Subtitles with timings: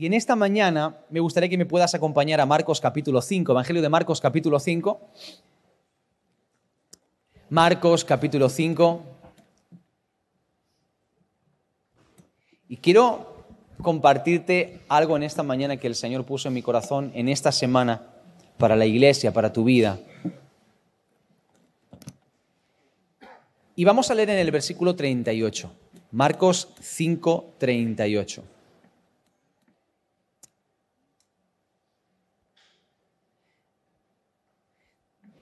[0.00, 3.82] Y en esta mañana me gustaría que me puedas acompañar a Marcos capítulo 5, Evangelio
[3.82, 4.98] de Marcos capítulo 5.
[7.50, 9.02] Marcos capítulo 5.
[12.70, 13.44] Y quiero
[13.82, 18.00] compartirte algo en esta mañana que el Señor puso en mi corazón en esta semana
[18.56, 20.00] para la iglesia, para tu vida.
[23.76, 25.70] Y vamos a leer en el versículo 38,
[26.10, 28.59] Marcos 5, 38.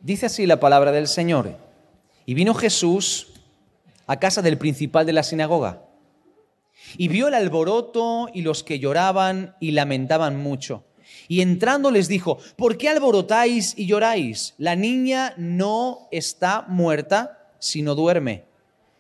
[0.09, 1.55] Dice así la palabra del Señor.
[2.25, 3.27] Y vino Jesús
[4.07, 5.83] a casa del principal de la sinagoga
[6.97, 10.87] y vio el alboroto y los que lloraban y lamentaban mucho.
[11.29, 14.55] Y entrando les dijo, ¿por qué alborotáis y lloráis?
[14.57, 18.47] La niña no está muerta, sino duerme.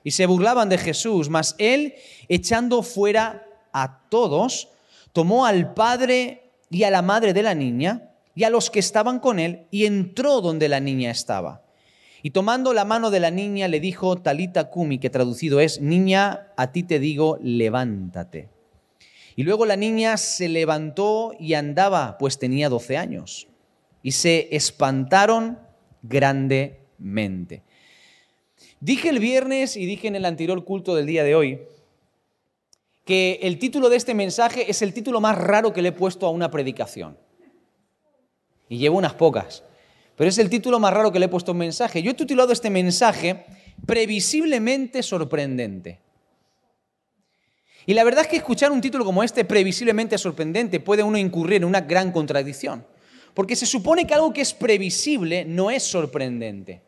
[0.04, 1.94] Y se burlaban de Jesús, mas él,
[2.28, 4.69] echando fuera a todos,
[5.14, 8.07] tomó al padre y a la madre de la niña
[8.39, 11.64] y a los que estaban con él y entró donde la niña estaba.
[12.22, 16.53] Y tomando la mano de la niña le dijo Talita Kumi, que traducido es, niña,
[16.56, 18.48] a ti te digo, levántate.
[19.34, 23.48] Y luego la niña se levantó y andaba, pues tenía 12 años.
[24.05, 25.59] Y se espantaron
[26.03, 27.64] grandemente.
[28.78, 31.62] Dije el viernes y dije en el anterior culto del día de hoy
[33.05, 36.25] que el título de este mensaje es el título más raro que le he puesto
[36.25, 37.19] a una predicación.
[38.69, 39.64] Y llevo unas pocas.
[40.16, 42.02] Pero es el título más raro que le he puesto a un mensaje.
[42.02, 43.44] Yo he titulado este mensaje
[43.86, 46.00] Previsiblemente sorprendente.
[47.86, 51.58] Y la verdad es que escuchar un título como este, previsiblemente sorprendente, puede uno incurrir
[51.58, 52.86] en una gran contradicción.
[53.33, 56.82] Porque se supone que algo que es previsible no es sorprendente.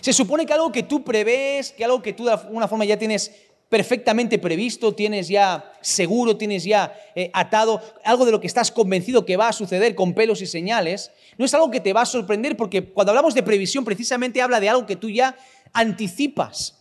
[0.00, 2.98] Se supone que algo que tú prevés, que algo que tú de alguna forma ya
[2.98, 3.30] tienes
[3.68, 9.26] perfectamente previsto, tienes ya seguro, tienes ya eh, atado, algo de lo que estás convencido
[9.26, 12.06] que va a suceder con pelos y señales, no es algo que te va a
[12.06, 15.36] sorprender porque cuando hablamos de previsión precisamente habla de algo que tú ya
[15.72, 16.78] anticipas.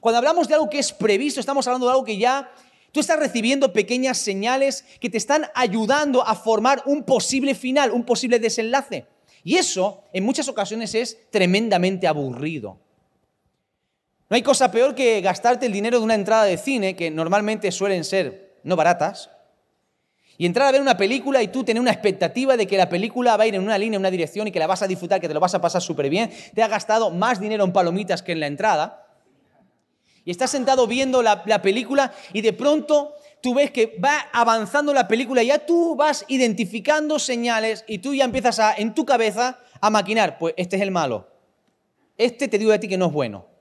[0.00, 2.50] Cuando hablamos de algo que es previsto, estamos hablando de algo que ya
[2.90, 8.04] tú estás recibiendo pequeñas señales que te están ayudando a formar un posible final, un
[8.04, 9.06] posible desenlace.
[9.44, 12.80] Y eso en muchas ocasiones es tremendamente aburrido.
[14.28, 17.70] No hay cosa peor que gastarte el dinero de una entrada de cine, que normalmente
[17.70, 19.30] suelen ser no baratas,
[20.36, 23.36] y entrar a ver una película y tú tener una expectativa de que la película
[23.36, 25.20] va a ir en una línea, en una dirección y que la vas a disfrutar,
[25.20, 28.22] que te lo vas a pasar súper bien, te ha gastado más dinero en palomitas
[28.22, 29.06] que en la entrada,
[30.24, 34.92] y estás sentado viendo la, la película y de pronto tú ves que va avanzando
[34.92, 39.06] la película y ya tú vas identificando señales y tú ya empiezas a, en tu
[39.06, 41.28] cabeza a maquinar, pues este es el malo,
[42.18, 43.55] este te digo a ti que no es bueno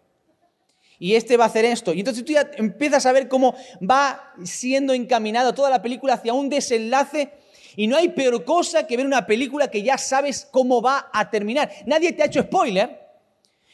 [0.99, 1.93] y este va a hacer esto.
[1.93, 6.33] Y entonces tú ya empiezas a ver cómo va siendo encaminada toda la película hacia
[6.33, 7.31] un desenlace.
[7.75, 11.29] Y no hay peor cosa que ver una película que ya sabes cómo va a
[11.29, 11.69] terminar.
[11.85, 13.05] Nadie te ha hecho spoiler,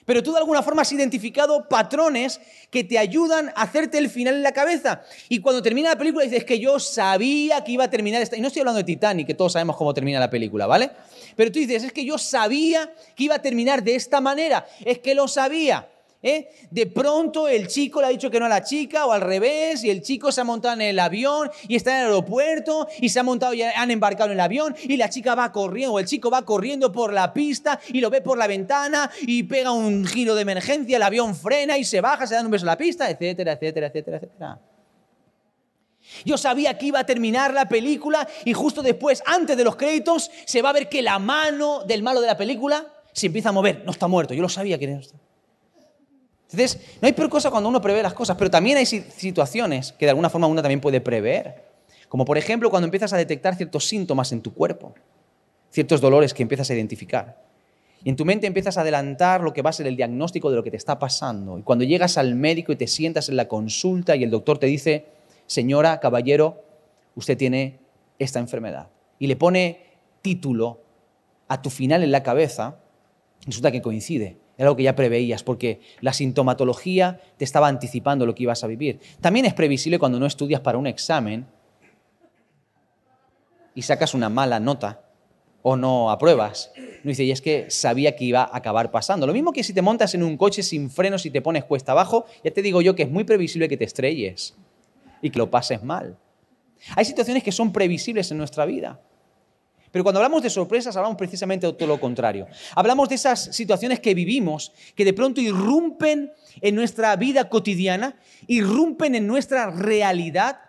[0.05, 4.35] pero tú de alguna forma has identificado patrones que te ayudan a hacerte el final
[4.35, 5.03] en la cabeza.
[5.29, 8.35] Y cuando termina la película dices que yo sabía que iba a terminar esta...
[8.35, 10.89] Y no estoy hablando de Titanic, que todos sabemos cómo termina la película, ¿vale?
[11.35, 14.65] Pero tú dices, es que yo sabía que iba a terminar de esta manera.
[14.83, 15.87] Es que lo sabía.
[16.23, 16.49] ¿Eh?
[16.69, 19.83] De pronto el chico le ha dicho que no a la chica o al revés
[19.83, 23.09] y el chico se ha montado en el avión y está en el aeropuerto y
[23.09, 25.99] se ha montado y han embarcado en el avión y la chica va corriendo o
[25.99, 29.71] el chico va corriendo por la pista y lo ve por la ventana y pega
[29.71, 32.67] un giro de emergencia, el avión frena y se baja, se da un beso a
[32.67, 34.59] la pista, etcétera, etcétera, etcétera, etcétera.
[36.23, 40.29] Yo sabía que iba a terminar la película y justo después, antes de los créditos,
[40.45, 43.53] se va a ver que la mano del malo de la película se empieza a
[43.53, 43.83] mover.
[43.85, 45.17] No está muerto, yo lo sabía que no está.
[46.51, 50.05] Entonces, no hay peor cosa cuando uno prevé las cosas, pero también hay situaciones que
[50.05, 51.71] de alguna forma uno también puede prever.
[52.09, 54.93] Como por ejemplo cuando empiezas a detectar ciertos síntomas en tu cuerpo,
[55.71, 57.41] ciertos dolores que empiezas a identificar.
[58.03, 60.57] Y en tu mente empiezas a adelantar lo que va a ser el diagnóstico de
[60.57, 61.57] lo que te está pasando.
[61.57, 64.65] Y cuando llegas al médico y te sientas en la consulta y el doctor te
[64.65, 65.05] dice,
[65.45, 66.63] señora, caballero,
[67.15, 67.79] usted tiene
[68.19, 68.89] esta enfermedad.
[69.19, 69.85] Y le pone
[70.21, 70.81] título
[71.47, 72.77] a tu final en la cabeza,
[73.45, 74.40] resulta que coincide.
[74.61, 78.67] Era algo que ya preveías, porque la sintomatología te estaba anticipando lo que ibas a
[78.67, 78.99] vivir.
[79.19, 81.47] También es previsible cuando no estudias para un examen
[83.73, 85.01] y sacas una mala nota
[85.63, 86.71] o no apruebas.
[87.03, 89.25] No dice, y es que sabía que iba a acabar pasando.
[89.25, 91.93] Lo mismo que si te montas en un coche sin frenos y te pones cuesta
[91.93, 94.55] abajo, ya te digo yo que es muy previsible que te estrelles
[95.23, 96.19] y que lo pases mal.
[96.95, 99.01] Hay situaciones que son previsibles en nuestra vida.
[99.91, 102.47] Pero cuando hablamos de sorpresas, hablamos precisamente de todo lo contrario.
[102.75, 108.17] Hablamos de esas situaciones que vivimos, que de pronto irrumpen en nuestra vida cotidiana,
[108.47, 110.59] irrumpen en nuestra realidad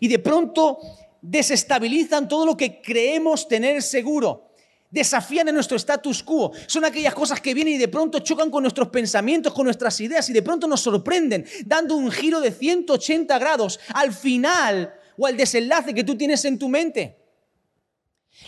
[0.00, 0.78] y de pronto
[1.22, 4.50] desestabilizan todo lo que creemos tener seguro.
[4.90, 6.52] Desafían en nuestro status quo.
[6.66, 10.28] Son aquellas cosas que vienen y de pronto chocan con nuestros pensamientos, con nuestras ideas
[10.30, 15.36] y de pronto nos sorprenden, dando un giro de 180 grados al final o al
[15.36, 17.23] desenlace que tú tienes en tu mente.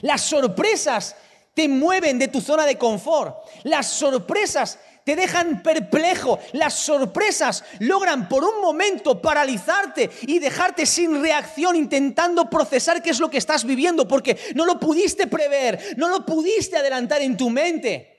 [0.02, 1.16] Las sorpresas
[1.54, 3.36] te mueven de tu zona de confort.
[3.64, 6.38] Las sorpresas te dejan perplejo.
[6.52, 13.20] Las sorpresas logran por un momento paralizarte y dejarte sin reacción intentando procesar qué es
[13.20, 17.50] lo que estás viviendo porque no lo pudiste prever, no lo pudiste adelantar en tu
[17.50, 18.12] mente.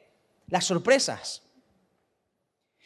[0.47, 1.41] Las sorpresas.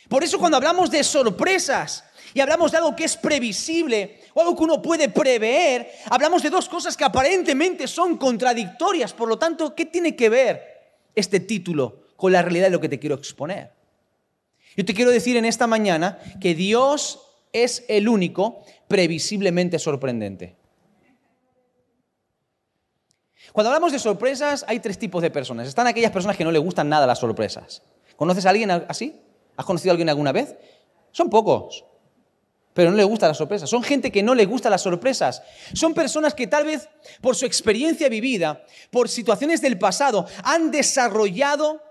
[0.09, 4.55] Por eso cuando hablamos de sorpresas y hablamos de algo que es previsible o algo
[4.55, 9.13] que uno puede prever, hablamos de dos cosas que aparentemente son contradictorias.
[9.13, 10.63] Por lo tanto, ¿qué tiene que ver
[11.15, 13.71] este título con la realidad de lo que te quiero exponer?
[14.75, 17.19] Yo te quiero decir en esta mañana que Dios
[17.51, 20.55] es el único previsiblemente sorprendente.
[23.51, 25.67] Cuando hablamos de sorpresas, hay tres tipos de personas.
[25.67, 27.83] Están aquellas personas que no le gustan nada las sorpresas.
[28.15, 29.19] ¿Conoces a alguien así?
[29.57, 30.55] ¿Has conocido a alguien alguna vez?
[31.11, 31.83] Son pocos,
[32.73, 33.69] pero no le gustan las sorpresas.
[33.69, 35.41] Son gente que no le gustan las sorpresas.
[35.73, 36.87] Son personas que tal vez
[37.21, 41.81] por su experiencia vivida, por situaciones del pasado, han desarrollado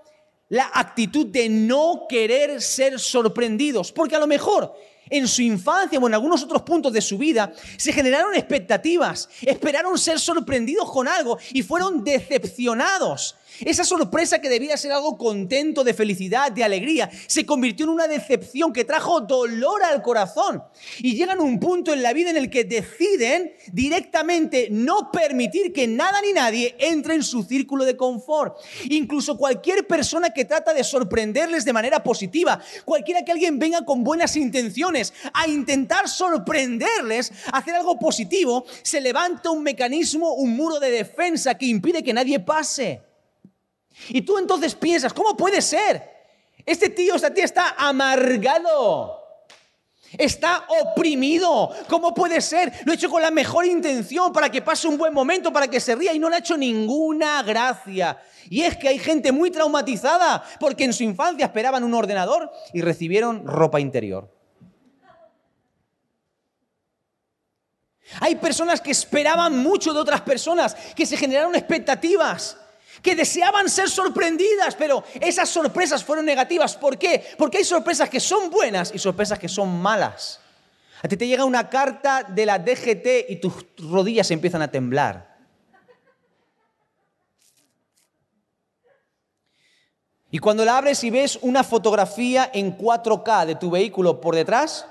[0.49, 4.75] la actitud de no querer ser sorprendidos, porque a lo mejor
[5.09, 9.99] en su infancia o en algunos otros puntos de su vida se generaron expectativas, esperaron
[9.99, 13.37] ser sorprendidos con algo y fueron decepcionados.
[13.61, 18.09] Esa sorpresa que debía ser algo contento, de felicidad, de alegría, se convirtió en una
[18.09, 20.63] decepción que trajo dolor al corazón.
[20.99, 25.73] Y llegan a un punto en la vida en el que deciden directamente no permitir
[25.73, 28.57] que nada ni nadie entre en su círculo de confort.
[28.89, 34.05] Incluso cualquier persona que trata de sorprenderles de manera positiva, cualquiera que alguien venga con
[34.05, 40.91] buenas intenciones a intentar sorprenderles, hacer algo positivo, se levanta un mecanismo, un muro de
[40.91, 43.10] defensa que impide que nadie pase.
[44.09, 46.11] Y tú entonces piensas, ¿cómo puede ser?
[46.67, 49.19] Este tío, esta tía está amargado.
[50.19, 51.71] Está oprimido.
[51.89, 52.73] ¿Cómo puede ser?
[52.85, 55.79] Lo he hecho con la mejor intención para que pase un buen momento, para que
[55.79, 58.21] se ría y no le ha hecho ninguna gracia.
[58.49, 62.81] Y es que hay gente muy traumatizada porque en su infancia esperaban un ordenador y
[62.81, 64.35] recibieron ropa interior.
[68.19, 72.57] Hay personas que esperaban mucho de otras personas, que se generaron expectativas
[73.03, 76.77] que deseaban ser sorprendidas, pero esas sorpresas fueron negativas.
[76.77, 77.25] ¿Por qué?
[77.39, 80.41] Porque hay sorpresas que son buenas y sorpresas que son malas.
[81.03, 85.31] A ti te llega una carta de la DGT y tus rodillas empiezan a temblar.
[90.31, 94.87] Y cuando la abres y ves una fotografía en 4K de tu vehículo por detrás,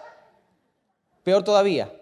[1.24, 1.94] peor todavía,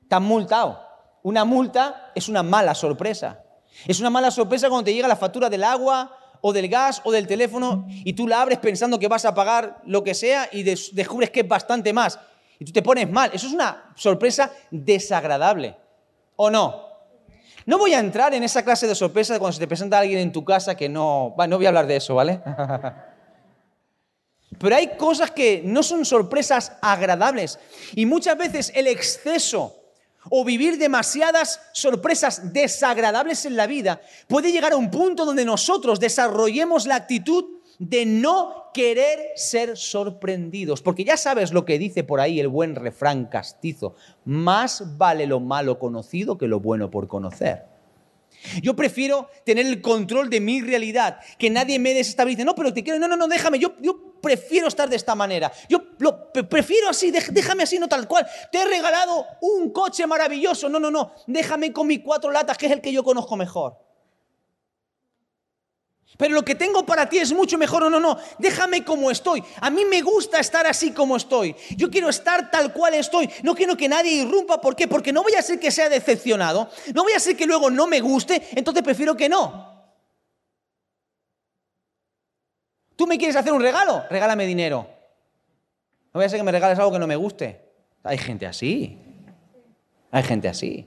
[0.00, 0.80] estás multado.
[1.22, 3.41] Una multa es una mala sorpresa.
[3.86, 7.12] Es una mala sorpresa cuando te llega la factura del agua o del gas o
[7.12, 10.62] del teléfono y tú la abres pensando que vas a pagar lo que sea y
[10.62, 12.18] descubres que es bastante más.
[12.58, 13.30] Y tú te pones mal.
[13.32, 15.76] Eso es una sorpresa desagradable.
[16.36, 16.92] ¿O no?
[17.64, 20.32] No voy a entrar en esa clase de sorpresa cuando se te presenta alguien en
[20.32, 21.34] tu casa que no...
[21.36, 22.40] no voy a hablar de eso, ¿vale?
[24.58, 27.58] Pero hay cosas que no son sorpresas agradables.
[27.94, 29.81] Y muchas veces el exceso
[30.30, 36.00] o vivir demasiadas sorpresas desagradables en la vida, puede llegar a un punto donde nosotros
[36.00, 37.44] desarrollemos la actitud
[37.78, 40.82] de no querer ser sorprendidos.
[40.82, 45.40] Porque ya sabes lo que dice por ahí el buen refrán castizo, más vale lo
[45.40, 47.64] malo conocido que lo bueno por conocer.
[48.62, 52.44] Yo prefiero tener el control de mi realidad, que nadie me desestabilice.
[52.44, 55.52] No, pero te quiero, no, no, no, déjame, yo, yo prefiero estar de esta manera.
[55.68, 58.26] Yo lo prefiero así, déjame así, no tal cual.
[58.50, 60.68] Te he regalado un coche maravilloso.
[60.68, 63.76] No, no, no, déjame con mis cuatro latas, que es el que yo conozco mejor.
[66.18, 67.82] Pero lo que tengo para ti es mucho mejor.
[67.82, 68.18] No, no, no.
[68.38, 69.42] Déjame como estoy.
[69.60, 71.56] A mí me gusta estar así como estoy.
[71.76, 73.28] Yo quiero estar tal cual estoy.
[73.42, 74.60] No quiero que nadie irrumpa.
[74.60, 74.86] ¿Por qué?
[74.86, 76.70] Porque no voy a ser que sea decepcionado.
[76.94, 78.46] No voy a ser que luego no me guste.
[78.52, 79.71] Entonces prefiero que no.
[83.02, 84.04] ¿Tú me quieres hacer un regalo?
[84.10, 84.86] Regálame dinero.
[86.14, 87.60] No voy a ser que me regales algo que no me guste.
[88.04, 88.96] Hay gente así.
[90.12, 90.86] Hay gente así.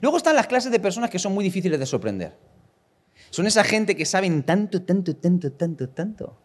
[0.00, 2.38] Luego están las clases de personas que son muy difíciles de sorprender.
[3.28, 6.38] Son esa gente que saben tanto, tanto, tanto, tanto, tanto,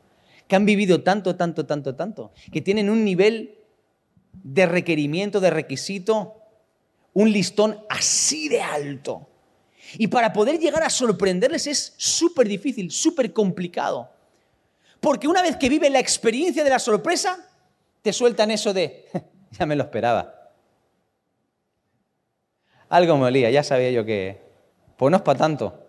[0.46, 3.60] que han vivido tanto, tanto, tanto, tanto, que tienen un nivel
[4.34, 6.36] de requerimiento, de requisito,
[7.14, 9.30] un listón así de alto.
[9.98, 14.17] Y para poder llegar a sorprenderles es súper difícil, súper complicado.
[15.08, 17.40] Porque una vez que viven la experiencia de la sorpresa,
[18.02, 19.06] te sueltan eso de,
[19.52, 20.52] ya me lo esperaba.
[22.90, 24.42] Algo me olía, ya sabía yo que...
[24.98, 25.88] Pues no es para tanto.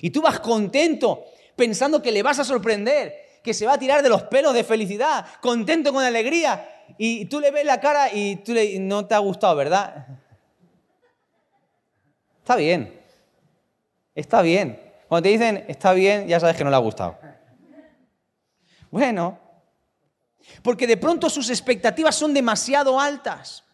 [0.00, 4.02] Y tú vas contento, pensando que le vas a sorprender, que se va a tirar
[4.02, 8.42] de los pelos de felicidad, contento con alegría, y tú le ves la cara y
[8.42, 10.04] tú le no te ha gustado, ¿verdad?
[12.40, 13.00] Está bien.
[14.16, 14.80] Está bien.
[15.06, 17.27] Cuando te dicen está bien, ya sabes que no le ha gustado.
[18.90, 19.38] Bueno,
[20.62, 23.64] porque de pronto sus expectativas son demasiado altas.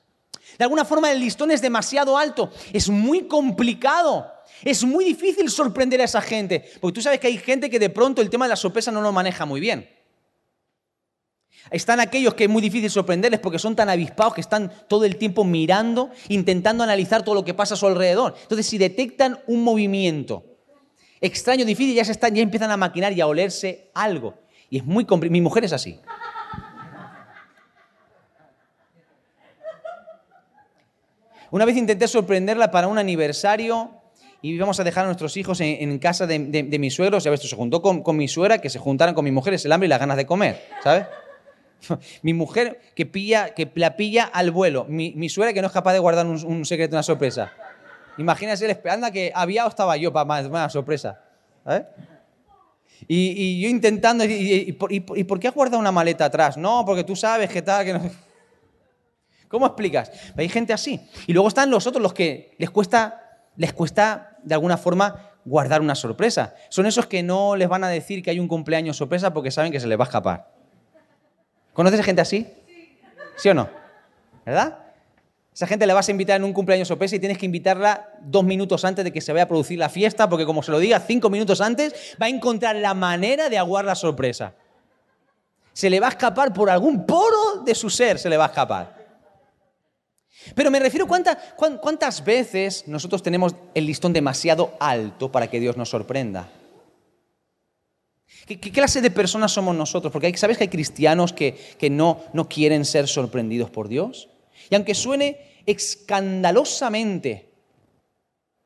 [0.58, 2.50] De alguna forma el listón es demasiado alto.
[2.72, 4.30] Es muy complicado.
[4.62, 6.64] Es muy difícil sorprender a esa gente.
[6.80, 9.00] Porque tú sabes que hay gente que de pronto el tema de la sorpresa no
[9.00, 9.88] lo maneja muy bien.
[11.70, 15.16] Están aquellos que es muy difícil sorprenderles porque son tan avispados que están todo el
[15.16, 18.34] tiempo mirando, intentando analizar todo lo que pasa a su alrededor.
[18.42, 20.44] Entonces, si detectan un movimiento
[21.20, 24.34] extraño, difícil, ya, se están, ya empiezan a maquinar y a olerse algo.
[24.74, 25.30] Y es muy complicado.
[25.30, 26.00] Mi mujer es así.
[31.52, 33.92] Una vez intenté sorprenderla para un aniversario
[34.42, 37.22] y íbamos a dejar a nuestros hijos en, casa de, de, mis suegros.
[37.22, 39.64] Ya ves, se juntó con, con, mi suegra, que se juntaran con mi mujer, es
[39.64, 41.06] el hambre y las ganas de comer, ¿sabes?
[42.22, 44.86] mi mujer que, pilla, que la pilla al vuelo.
[44.88, 47.52] Mi, mi suegra que no es capaz de guardar un, secreto, una sorpresa.
[48.18, 51.20] Imagínese esperando que había o estaba yo para más, más sorpresa.
[53.06, 56.56] Y, yo intentando, y, por, qué has guardado una maleta atrás?
[56.56, 58.00] No, porque tú sabes que tal, que no...
[59.48, 60.10] ¿Cómo explicas?
[60.36, 61.00] Hay gente así.
[61.26, 65.80] Y luego están los otros, los que les cuesta, les cuesta de alguna forma guardar
[65.80, 66.54] una sorpresa.
[66.70, 69.70] Son esos que no les van a decir que hay un cumpleaños sorpresa porque saben
[69.70, 70.50] que se les va a escapar.
[71.72, 72.48] ¿Conoces gente así?
[73.36, 73.68] ¿Sí o no?
[74.44, 74.83] ¿Verdad?
[75.54, 78.42] Esa gente le vas a invitar en un cumpleaños sorpresa y tienes que invitarla dos
[78.42, 80.98] minutos antes de que se vaya a producir la fiesta, porque como se lo diga
[80.98, 84.54] cinco minutos antes, va a encontrar la manera de aguar la sorpresa.
[85.72, 88.48] Se le va a escapar por algún poro de su ser, se le va a
[88.48, 89.04] escapar.
[90.56, 95.76] Pero me refiero cuánta, cuántas veces nosotros tenemos el listón demasiado alto para que Dios
[95.76, 96.48] nos sorprenda.
[98.46, 100.12] ¿Qué, clase de personas somos nosotros?
[100.12, 101.56] Porque sabes que hay cristianos que,
[101.90, 104.28] no, no quieren ser sorprendidos por Dios.
[104.70, 107.50] Y aunque suene escandalosamente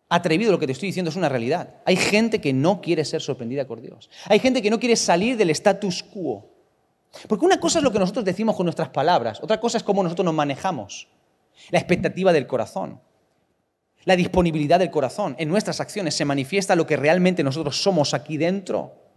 [0.08, 1.76] atrevido lo que te estoy diciendo, es una realidad.
[1.84, 4.08] Hay gente que no quiere ser sorprendida por Dios.
[4.26, 6.50] Hay gente que no quiere salir del status quo.
[7.26, 10.02] Porque una cosa es lo que nosotros decimos con nuestras palabras, otra cosa es cómo
[10.02, 11.08] nosotros nos manejamos.
[11.70, 13.00] La expectativa del corazón,
[14.04, 15.34] la disponibilidad del corazón.
[15.38, 19.07] En nuestras acciones se manifiesta lo que realmente nosotros somos aquí dentro.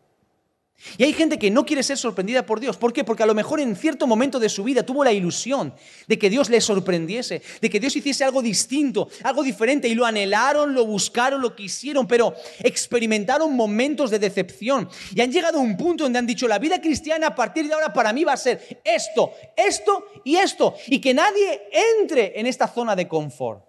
[0.98, 2.78] Y hay gente que no quiere ser sorprendida por Dios.
[2.78, 3.04] ¿Por qué?
[3.04, 5.74] Porque a lo mejor en cierto momento de su vida tuvo la ilusión
[6.08, 10.06] de que Dios le sorprendiese, de que Dios hiciese algo distinto, algo diferente, y lo
[10.06, 14.90] anhelaron, lo buscaron, lo quisieron, pero experimentaron momentos de decepción.
[15.14, 17.74] Y han llegado a un punto donde han dicho, la vida cristiana a partir de
[17.74, 20.76] ahora para mí va a ser esto, esto y esto.
[20.88, 21.62] Y que nadie
[22.00, 23.64] entre en esta zona de confort.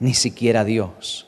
[0.00, 1.27] Ni siquiera Dios.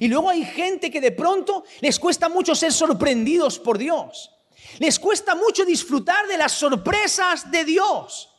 [0.00, 4.30] Y luego hay gente que de pronto les cuesta mucho ser sorprendidos por Dios.
[4.78, 8.30] Les cuesta mucho disfrutar de las sorpresas de Dios.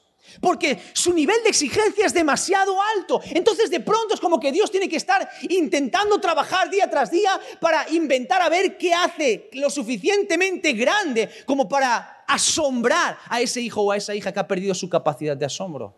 [0.41, 3.21] Porque su nivel de exigencia es demasiado alto.
[3.31, 7.39] Entonces de pronto es como que Dios tiene que estar intentando trabajar día tras día
[7.59, 13.81] para inventar a ver qué hace lo suficientemente grande como para asombrar a ese hijo
[13.81, 15.95] o a esa hija que ha perdido su capacidad de asombro.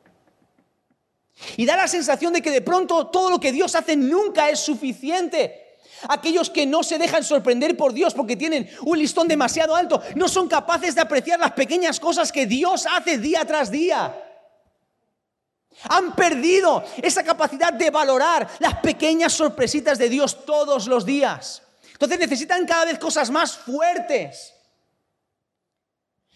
[1.58, 4.60] Y da la sensación de que de pronto todo lo que Dios hace nunca es
[4.60, 5.78] suficiente.
[6.10, 10.28] Aquellos que no se dejan sorprender por Dios porque tienen un listón demasiado alto, no
[10.28, 14.16] son capaces de apreciar las pequeñas cosas que Dios hace día tras día.
[15.90, 21.62] Han perdido esa capacidad de valorar las pequeñas sorpresitas de Dios todos los días.
[21.94, 24.54] Entonces necesitan cada vez cosas más fuertes.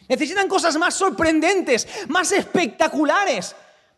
[0.08, 3.56] Necesitan cosas más sorprendentes, más espectaculares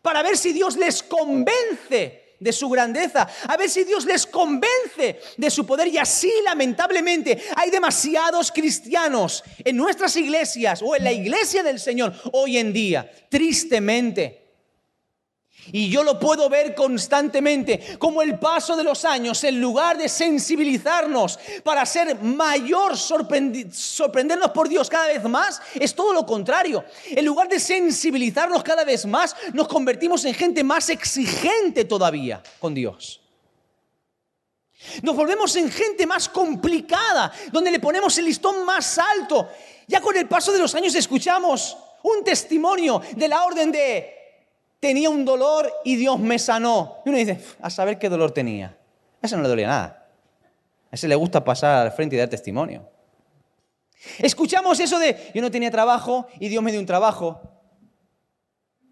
[0.08, 5.20] para ver si Dios les convence de su grandeza, a ver si Dios les convence
[5.36, 5.90] de su poder.
[5.90, 12.14] Y así, lamentablemente, hay demasiados cristianos en nuestras iglesias o en la iglesia del Señor
[12.32, 14.47] hoy en día, tristemente
[15.72, 20.10] y yo lo puedo ver constantemente, como el paso de los años, en lugar de
[20.10, 26.84] sensibilizarnos para ser mayor, sorprendernos por Dios cada vez más, es todo lo contrario.
[27.06, 32.74] En lugar de sensibilizarnos cada vez más, nos convertimos en gente más exigente todavía con
[32.74, 33.22] Dios.
[35.02, 39.50] Nos volvemos en gente más complicada, donde le ponemos el listón más alto.
[39.88, 44.18] Ya con el paso de los años escuchamos un testimonio de la orden de
[44.80, 46.98] tenía un dolor y Dios me sanó.
[47.06, 48.78] Y uno dice, a saber qué dolor tenía.
[49.22, 50.08] A ese no le dolía nada.
[50.92, 52.90] A ese le gusta pasar al frente y dar testimonio.
[54.20, 57.42] Escuchamos eso de, yo no tenía trabajo y Dios me dio un trabajo.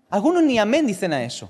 [0.09, 1.49] Algunos ni amén dicen a eso.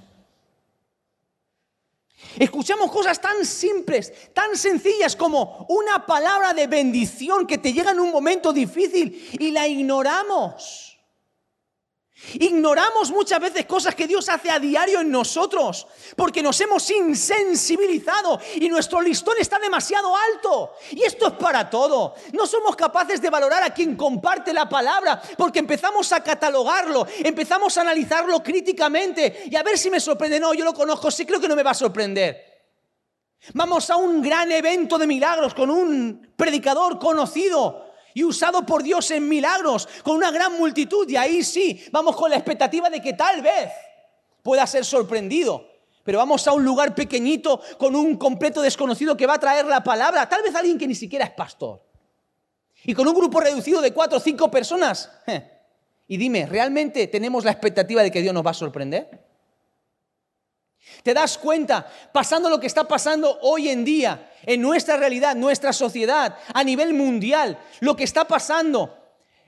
[2.38, 8.00] Escuchamos cosas tan simples, tan sencillas como una palabra de bendición que te llega en
[8.00, 10.95] un momento difícil y la ignoramos.
[12.36, 18.40] Ignoramos muchas veces cosas que Dios hace a diario en nosotros porque nos hemos insensibilizado
[18.56, 20.72] y nuestro listón está demasiado alto.
[20.92, 22.16] Y esto es para todo.
[22.32, 27.78] No somos capaces de valorar a quien comparte la palabra porque empezamos a catalogarlo, empezamos
[27.78, 30.40] a analizarlo críticamente y a ver si me sorprende.
[30.40, 32.56] No, yo lo conozco, sí creo que no me va a sorprender.
[33.54, 37.85] Vamos a un gran evento de milagros con un predicador conocido
[38.16, 41.08] y usado por Dios en milagros con una gran multitud.
[41.08, 43.70] Y ahí sí, vamos con la expectativa de que tal vez
[44.42, 45.68] pueda ser sorprendido.
[46.04, 49.84] Pero vamos a un lugar pequeñito con un completo desconocido que va a traer la
[49.84, 50.30] palabra.
[50.30, 51.84] Tal vez alguien que ni siquiera es pastor.
[52.86, 55.12] Y con un grupo reducido de cuatro o cinco personas.
[56.08, 59.25] Y dime, ¿realmente tenemos la expectativa de que Dios nos va a sorprender?
[61.04, 65.74] ¿Te das cuenta, pasando lo que está pasando hoy en día, en nuestra realidad, nuestra
[65.74, 68.98] sociedad, a nivel mundial, lo que está pasando,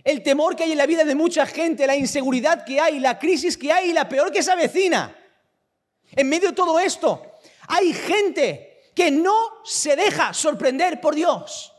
[0.03, 3.20] el temor que hay en la vida de mucha gente, la inseguridad que hay, la
[3.20, 5.15] crisis que hay y la peor que se avecina?
[6.12, 7.24] En medio de todo esto,
[7.67, 11.74] hay gente que no se deja sorprender por Dios.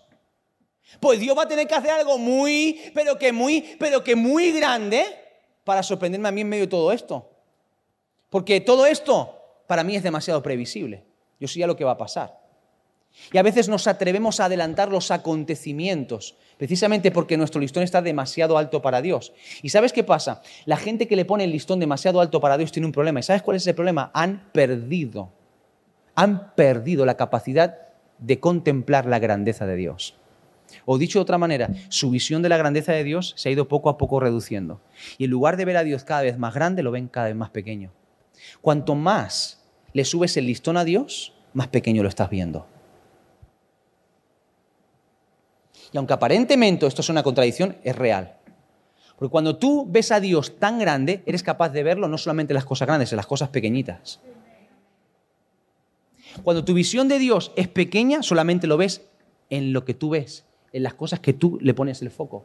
[1.00, 4.52] Pues Dios va a tener que hacer algo muy, pero que muy, pero que muy
[4.52, 5.04] grande
[5.64, 7.28] para sorprenderme a mí en medio de todo esto.
[8.30, 9.37] Porque todo esto
[9.68, 11.04] para mí es demasiado previsible.
[11.38, 12.40] Yo sé ya lo que va a pasar.
[13.32, 18.58] Y a veces nos atrevemos a adelantar los acontecimientos, precisamente porque nuestro listón está demasiado
[18.58, 19.32] alto para Dios.
[19.62, 20.40] ¿Y sabes qué pasa?
[20.64, 23.20] La gente que le pone el listón demasiado alto para Dios tiene un problema.
[23.20, 24.10] ¿Y sabes cuál es ese problema?
[24.14, 25.32] Han perdido,
[26.14, 27.78] han perdido la capacidad
[28.18, 30.16] de contemplar la grandeza de Dios.
[30.84, 33.68] O dicho de otra manera, su visión de la grandeza de Dios se ha ido
[33.68, 34.80] poco a poco reduciendo.
[35.18, 37.36] Y en lugar de ver a Dios cada vez más grande, lo ven cada vez
[37.36, 37.92] más pequeño.
[38.60, 39.57] Cuanto más
[39.92, 42.66] le subes el listón a Dios, más pequeño lo estás viendo.
[45.92, 48.36] Y aunque aparentemente esto es una contradicción, es real.
[49.18, 52.56] Porque cuando tú ves a Dios tan grande, eres capaz de verlo no solamente en
[52.56, 54.20] las cosas grandes, en las cosas pequeñitas.
[56.42, 59.02] Cuando tu visión de Dios es pequeña, solamente lo ves
[59.50, 62.44] en lo que tú ves, en las cosas que tú le pones el foco.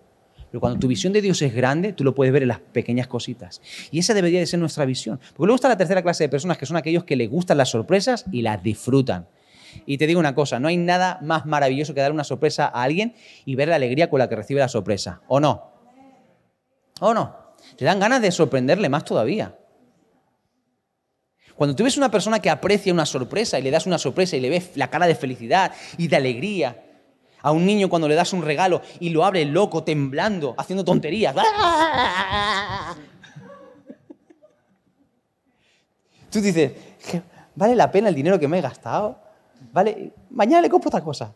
[0.53, 3.07] Pero cuando tu visión de Dios es grande, tú lo puedes ver en las pequeñas
[3.07, 3.59] cositas.
[3.89, 5.19] Y esa debería de ser nuestra visión.
[5.29, 7.69] Porque luego está la tercera clase de personas, que son aquellos que les gustan las
[7.69, 9.27] sorpresas y las disfrutan.
[9.87, 12.83] Y te digo una cosa, no hay nada más maravilloso que dar una sorpresa a
[12.83, 15.21] alguien y ver la alegría con la que recibe la sorpresa.
[15.27, 15.71] ¿O no?
[16.99, 17.35] ¿O no?
[17.75, 19.57] Te dan ganas de sorprenderle más todavía.
[21.55, 24.39] Cuando tú ves una persona que aprecia una sorpresa y le das una sorpresa y
[24.39, 26.92] le ves la cara de felicidad y de alegría,
[27.43, 31.36] a un niño cuando le das un regalo y lo abre loco, temblando, haciendo tonterías.
[36.32, 36.71] Tú dices,
[37.53, 39.19] ¿vale la pena el dinero que me he gastado?
[39.71, 40.13] ¿Vale?
[40.32, 41.32] Mañana le compro otra cosa.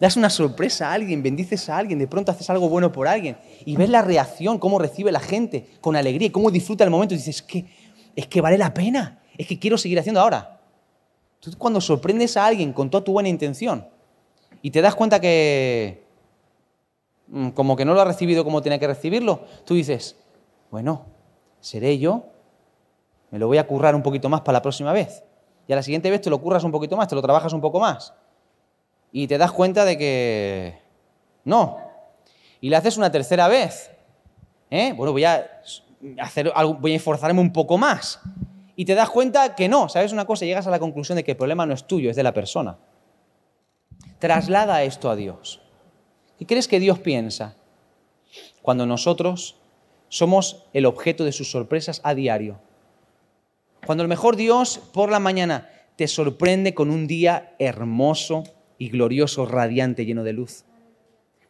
[0.00, 3.36] Das una sorpresa a alguien, bendices a alguien, de pronto haces algo bueno por alguien
[3.64, 7.16] y ves la reacción, cómo recibe la gente con alegría, cómo disfruta el momento y
[7.16, 7.66] dices, es que,
[8.14, 10.57] es que vale la pena, es que quiero seguir haciendo ahora.
[11.40, 13.86] Tú cuando sorprendes a alguien con toda tu buena intención
[14.60, 16.04] y te das cuenta que
[17.28, 20.16] mm, como que no lo ha recibido como tenía que recibirlo, tú dices,
[20.70, 21.06] bueno,
[21.60, 22.24] seré yo,
[23.30, 25.22] me lo voy a currar un poquito más para la próxima vez.
[25.66, 27.60] Y a la siguiente vez te lo curras un poquito más, te lo trabajas un
[27.60, 28.14] poco más.
[29.12, 30.78] Y te das cuenta de que
[31.44, 31.78] no.
[32.60, 33.90] Y le haces una tercera vez.
[34.70, 34.92] ¿eh?
[34.94, 35.46] Bueno, voy a,
[36.20, 38.20] hacer voy a esforzarme un poco más
[38.78, 40.44] y te das cuenta que no, ¿sabes una cosa?
[40.44, 42.78] Llegas a la conclusión de que el problema no es tuyo, es de la persona.
[44.20, 45.60] Traslada esto a Dios.
[46.38, 47.56] ¿Qué crees que Dios piensa
[48.62, 49.56] cuando nosotros
[50.08, 52.60] somos el objeto de sus sorpresas a diario?
[53.84, 58.44] Cuando el mejor Dios por la mañana te sorprende con un día hermoso
[58.78, 60.64] y glorioso, radiante, lleno de luz.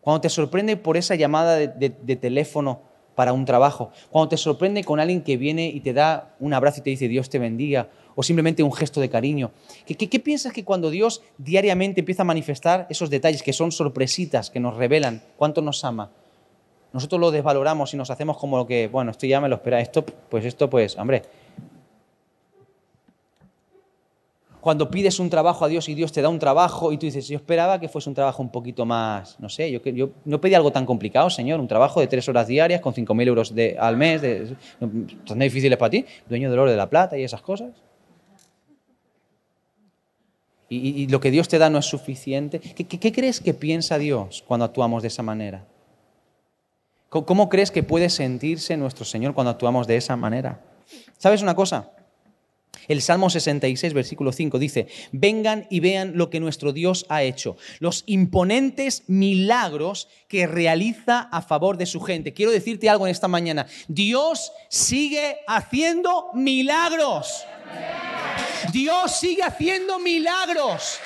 [0.00, 2.87] Cuando te sorprende por esa llamada de, de teléfono
[3.18, 6.78] para un trabajo, cuando te sorprende con alguien que viene y te da un abrazo
[6.78, 9.50] y te dice Dios te bendiga, o simplemente un gesto de cariño.
[9.84, 14.50] ¿Qué, qué, piensas que cuando Dios diariamente empieza a manifestar esos detalles que son sorpresitas,
[14.50, 16.12] que nos revelan cuánto nos ama?
[16.92, 19.80] Nosotros lo desvaloramos y nos hacemos como lo que, bueno, esto ya me lo espera,
[19.80, 21.22] esto, pues esto, pues, hombre,
[24.68, 27.26] cuando pides un trabajo a Dios y Dios te da un trabajo y tú dices,
[27.26, 30.52] yo esperaba que fuese un trabajo un poquito más, no sé, yo, yo no pedí
[30.52, 33.96] algo tan complicado, Señor, un trabajo de tres horas diarias con 5.000 euros de, al
[33.96, 34.20] mes,
[35.26, 36.04] ¿tan difíciles para ti?
[36.28, 37.70] Dueño del oro de la plata y esas cosas.
[40.68, 42.60] Y, lo que Dios te da no es suficiente.
[42.60, 45.64] ¿Qué, qué crees que piensa Dios cuando actuamos de esa manera?
[47.08, 50.60] ¿Cómo crees que puede sentirse nuestro Señor cuando actuamos de esa manera?
[51.16, 51.90] ¿Sabes una cosa?
[52.88, 57.56] El Salmo 66, versículo 5 dice, vengan y vean lo que nuestro Dios ha hecho,
[57.78, 62.32] los imponentes milagros que realiza a favor de su gente.
[62.32, 67.44] Quiero decirte algo en esta mañana, Dios sigue haciendo milagros.
[68.72, 70.98] Dios sigue haciendo milagros.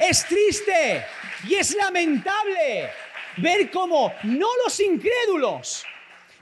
[0.00, 1.04] Es triste
[1.48, 2.90] y es lamentable
[3.36, 5.84] ver cómo no los incrédulos,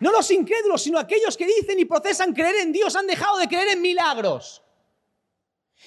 [0.03, 3.47] no los incrédulos, sino aquellos que dicen y procesan creer en Dios han dejado de
[3.47, 4.61] creer en milagros.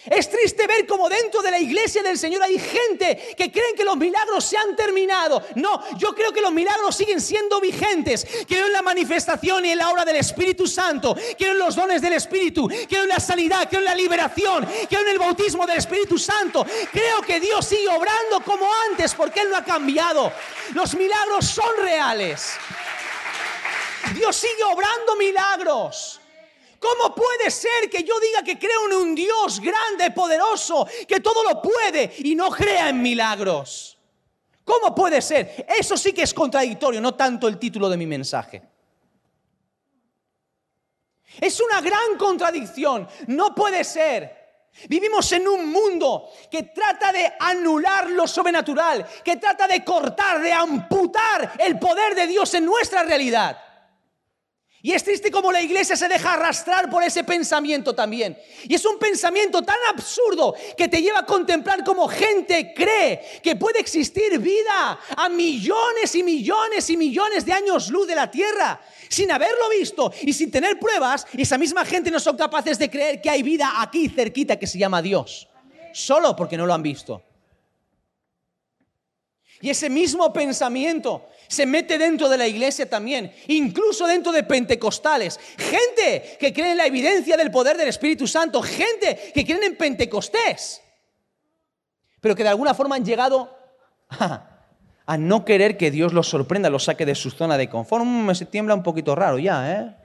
[0.06, 3.84] Es triste ver cómo dentro de la iglesia del Señor hay gente que creen que
[3.84, 5.44] los milagros se han terminado.
[5.56, 8.26] No, yo creo que los milagros siguen siendo vigentes.
[8.48, 11.14] Creo en la manifestación y en la obra del Espíritu Santo.
[11.38, 12.70] Creo en los dones del Espíritu.
[12.88, 13.68] Creo en la sanidad.
[13.68, 14.66] Creo en la liberación.
[14.88, 16.66] Creo en el bautismo del Espíritu Santo.
[16.92, 20.32] Creo que Dios sigue obrando como antes porque Él no ha cambiado.
[20.74, 22.54] Los milagros son reales.
[24.14, 26.22] Dios sigue obrando milagros.
[26.80, 31.44] ¿Cómo puede ser que yo diga que creo en un Dios grande, poderoso, que todo
[31.44, 33.98] lo puede y no crea en milagros?
[34.64, 35.66] ¿Cómo puede ser?
[35.68, 38.62] Eso sí que es contradictorio, no tanto el título de mi mensaje.
[41.40, 44.46] Es una gran contradicción, no puede ser.
[44.90, 50.52] Vivimos en un mundo que trata de anular lo sobrenatural, que trata de cortar, de
[50.52, 53.58] amputar el poder de Dios en nuestra realidad.
[54.86, 58.38] Y es triste como la iglesia se deja arrastrar por ese pensamiento también.
[58.66, 63.56] Y es un pensamiento tan absurdo que te lleva a contemplar cómo gente cree que
[63.56, 68.80] puede existir vida a millones y millones y millones de años luz de la tierra.
[69.10, 73.20] Sin haberlo visto y sin tener pruebas, esa misma gente no son capaces de creer
[73.20, 75.48] que hay vida aquí cerquita que se llama Dios.
[75.94, 77.24] Solo porque no lo han visto.
[79.62, 85.40] Y ese mismo pensamiento se mete dentro de la iglesia también, incluso dentro de pentecostales.
[85.58, 89.78] Gente que cree en la evidencia del poder del Espíritu Santo, gente que creen en
[89.78, 90.82] Pentecostés,
[92.20, 93.58] pero que de alguna forma han llegado
[94.10, 98.04] a, no querer que Dios los sorprenda, los saque de su zona de confort.
[98.04, 99.96] Mm, me tiembla un poquito raro ya, ¿eh?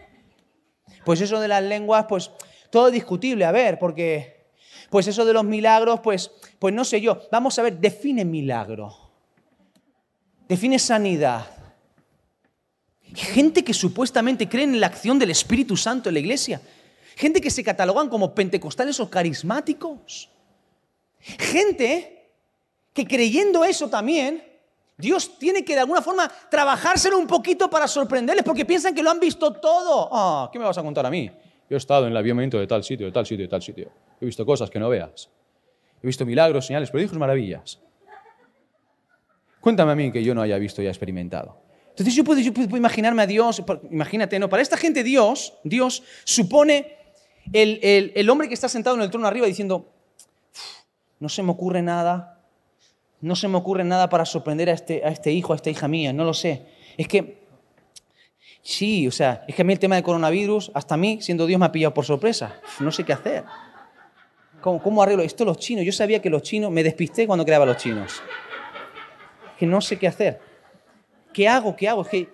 [1.04, 2.30] Pues eso de las lenguas, pues
[2.70, 4.52] todo discutible, a ver, porque
[4.90, 9.09] pues eso de los milagros, pues pues no sé yo, vamos a ver, define milagro
[10.50, 11.46] define sanidad.
[13.14, 16.60] Gente que supuestamente cree en la acción del Espíritu Santo en la iglesia.
[17.14, 20.28] Gente que se catalogan como pentecostales o carismáticos.
[21.20, 22.32] Gente
[22.92, 24.42] que creyendo eso también,
[24.96, 29.10] Dios tiene que de alguna forma trabajárselo un poquito para sorprenderles porque piensan que lo
[29.10, 30.08] han visto todo.
[30.10, 31.30] Ah, ¿qué me vas a contar a mí?
[31.68, 33.92] Yo he estado en el avivamiento de tal sitio, de tal sitio, de tal sitio.
[34.20, 35.30] He visto cosas que no veas.
[36.02, 37.78] He visto milagros, señales, prodigios, maravillas.
[39.60, 41.56] Cuéntame a mí que yo no haya visto y haya experimentado.
[41.90, 42.40] Entonces yo puedo,
[42.76, 44.48] imaginarme a Dios, imagínate, ¿no?
[44.48, 46.96] Para esta gente Dios, Dios supone
[47.52, 49.92] el, hombre que está sentado en el trono arriba diciendo,
[51.18, 52.42] no se me ocurre nada,
[53.20, 55.88] no se me ocurre nada para sorprender a este, a este hijo, a esta hija
[55.88, 56.62] mía, no lo sé.
[56.96, 57.42] Es que,
[58.62, 61.44] sí, o sea, es que a mí el tema del coronavirus, hasta a mí, siendo
[61.44, 62.60] Dios, me ha pillado por sorpresa.
[62.78, 63.44] No sé qué hacer.
[64.62, 65.84] ¿Cómo, cómo arreglo esto los chinos?
[65.84, 68.22] Yo sabía que los chinos, me despisté cuando creaba los chinos
[69.60, 70.40] que no sé qué hacer.
[71.34, 71.76] ¿Qué hago?
[71.76, 72.00] ¿Qué hago?
[72.00, 72.28] Es que,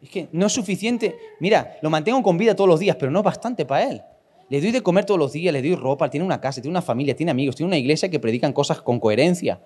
[0.00, 1.16] es que no es suficiente.
[1.40, 4.02] Mira, lo mantengo con vida todos los días, pero no es bastante para él.
[4.48, 6.82] Le doy de comer todos los días, le doy ropa, tiene una casa, tiene una
[6.82, 9.60] familia, tiene amigos, tiene una iglesia que predican cosas con coherencia,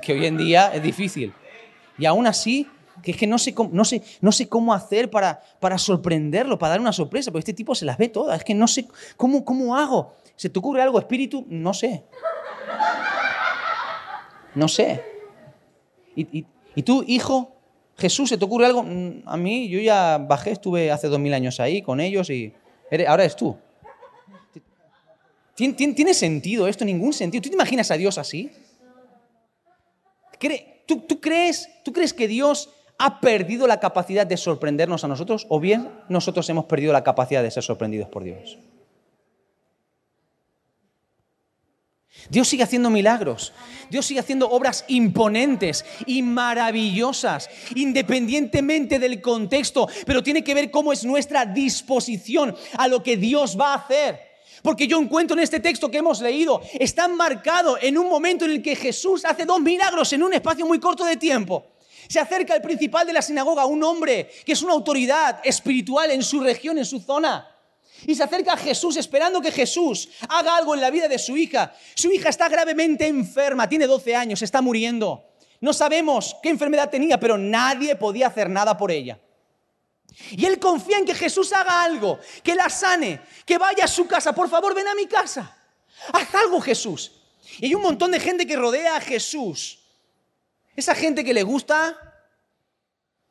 [0.00, 1.34] que hoy en día es difícil.
[1.98, 2.66] Y aún así,
[3.02, 6.58] que es que no sé cómo, no sé, no sé cómo hacer para, para sorprenderlo,
[6.58, 8.38] para dar una sorpresa, porque este tipo se las ve todas.
[8.38, 10.14] Es que no sé cómo, cómo hago.
[10.36, 11.44] ¿Se te ocurre algo, espíritu?
[11.50, 12.02] No sé.
[14.54, 15.13] No sé.
[16.16, 17.52] ¿Y, tú, hijo,
[17.96, 18.82] Jesús, se te ocurre algo?
[18.82, 22.52] Mm, a mí, yo ya bajé, estuve hace dos mil años ahí con ellos y
[23.06, 23.56] ahora es tú.
[25.54, 26.84] ¿Tiene, sentido esto?
[26.84, 27.42] Ningún sentido.
[27.42, 28.50] ¿Tú te imaginas a Dios así?
[30.86, 35.46] ¿Tú, tú, crees, ¿Tú crees que Dios ha perdido la capacidad de sorprendernos a nosotros
[35.48, 38.58] o bien nosotros hemos perdido la capacidad de ser sorprendidos por Dios?
[42.30, 43.52] Dios sigue haciendo milagros.
[43.90, 50.92] Dios sigue haciendo obras imponentes y maravillosas, independientemente del contexto, pero tiene que ver cómo
[50.92, 54.34] es nuestra disposición a lo que Dios va a hacer.
[54.62, 58.52] Porque yo encuentro en este texto que hemos leído, está marcado en un momento en
[58.52, 61.66] el que Jesús hace dos milagros en un espacio muy corto de tiempo.
[62.08, 66.22] Se acerca el principal de la sinagoga, un hombre que es una autoridad espiritual en
[66.22, 67.53] su región, en su zona
[68.06, 71.36] y se acerca a Jesús esperando que Jesús haga algo en la vida de su
[71.36, 71.74] hija.
[71.94, 75.30] Su hija está gravemente enferma, tiene 12 años, está muriendo.
[75.60, 79.18] No sabemos qué enfermedad tenía, pero nadie podía hacer nada por ella.
[80.30, 84.06] Y él confía en que Jesús haga algo, que la sane, que vaya a su
[84.06, 84.34] casa.
[84.34, 85.56] Por favor, ven a mi casa.
[86.12, 87.12] Haz algo, Jesús.
[87.58, 89.80] Y hay un montón de gente que rodea a Jesús.
[90.76, 91.98] Esa gente que le gusta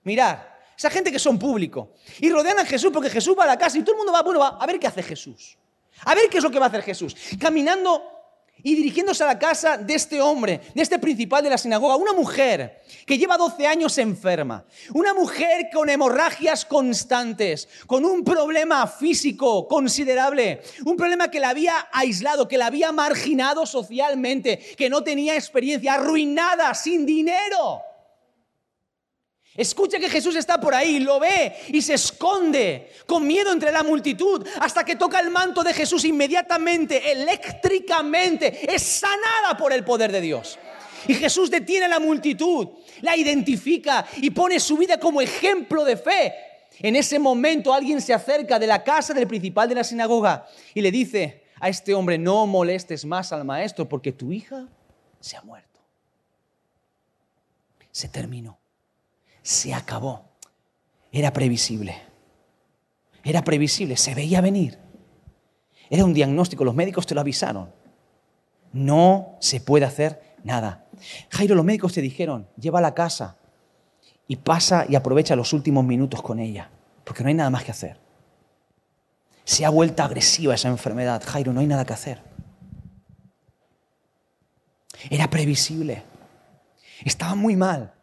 [0.04, 0.53] mirar.
[0.78, 1.94] Esa gente que son público.
[2.20, 4.22] Y rodean a Jesús porque Jesús va a la casa y todo el mundo va,
[4.22, 5.58] bueno, a ver qué hace Jesús.
[6.06, 7.16] A ver qué es lo que va a hacer Jesús.
[7.40, 8.14] Caminando
[8.62, 12.14] y dirigiéndose a la casa de este hombre, de este principal de la sinagoga, una
[12.14, 19.68] mujer que lleva 12 años enferma, una mujer con hemorragias constantes, con un problema físico
[19.68, 25.36] considerable, un problema que la había aislado, que la había marginado socialmente, que no tenía
[25.36, 27.82] experiencia, arruinada, sin dinero.
[29.56, 33.84] Escucha que Jesús está por ahí, lo ve y se esconde con miedo entre la
[33.84, 40.12] multitud hasta que toca el manto de Jesús inmediatamente, eléctricamente, es sanada por el poder
[40.12, 40.58] de Dios.
[41.08, 42.68] Y Jesús detiene a la multitud,
[43.02, 46.34] la identifica y pone su vida como ejemplo de fe.
[46.80, 50.82] En ese momento alguien se acerca de la casa del principal de la sinagoga y
[50.82, 54.68] le dice a este hombre, no molestes más al maestro porque tu hija
[55.20, 55.80] se ha muerto.
[57.92, 58.63] Se terminó
[59.44, 60.26] se acabó.
[61.12, 62.02] Era previsible.
[63.24, 64.80] Era previsible, se veía venir.
[65.90, 67.72] Era un diagnóstico, los médicos te lo avisaron.
[68.72, 70.88] No se puede hacer nada.
[71.30, 73.38] Jairo, los médicos te dijeron, lleva a la casa
[74.28, 76.72] y pasa y aprovecha los últimos minutos con ella,
[77.04, 78.00] porque no hay nada más que hacer.
[79.44, 81.22] Se ha vuelto agresiva esa enfermedad.
[81.26, 82.22] Jairo, no hay nada que hacer.
[85.10, 86.04] Era previsible.
[87.04, 87.94] Estaba muy mal.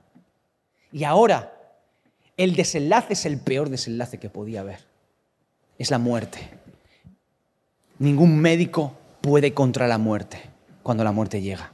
[0.93, 1.53] Y ahora,
[2.37, 4.81] el desenlace es el peor desenlace que podía haber.
[5.79, 6.41] Es la muerte.
[7.99, 10.41] Ningún médico puede contra la muerte
[10.83, 11.73] cuando la muerte llega.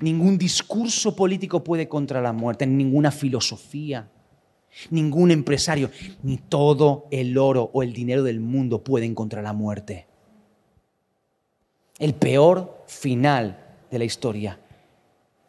[0.00, 4.10] Ningún discurso político puede contra la muerte, ninguna filosofía,
[4.90, 5.90] ningún empresario,
[6.22, 10.06] ni todo el oro o el dinero del mundo pueden contra la muerte.
[11.98, 14.58] El peor final de la historia.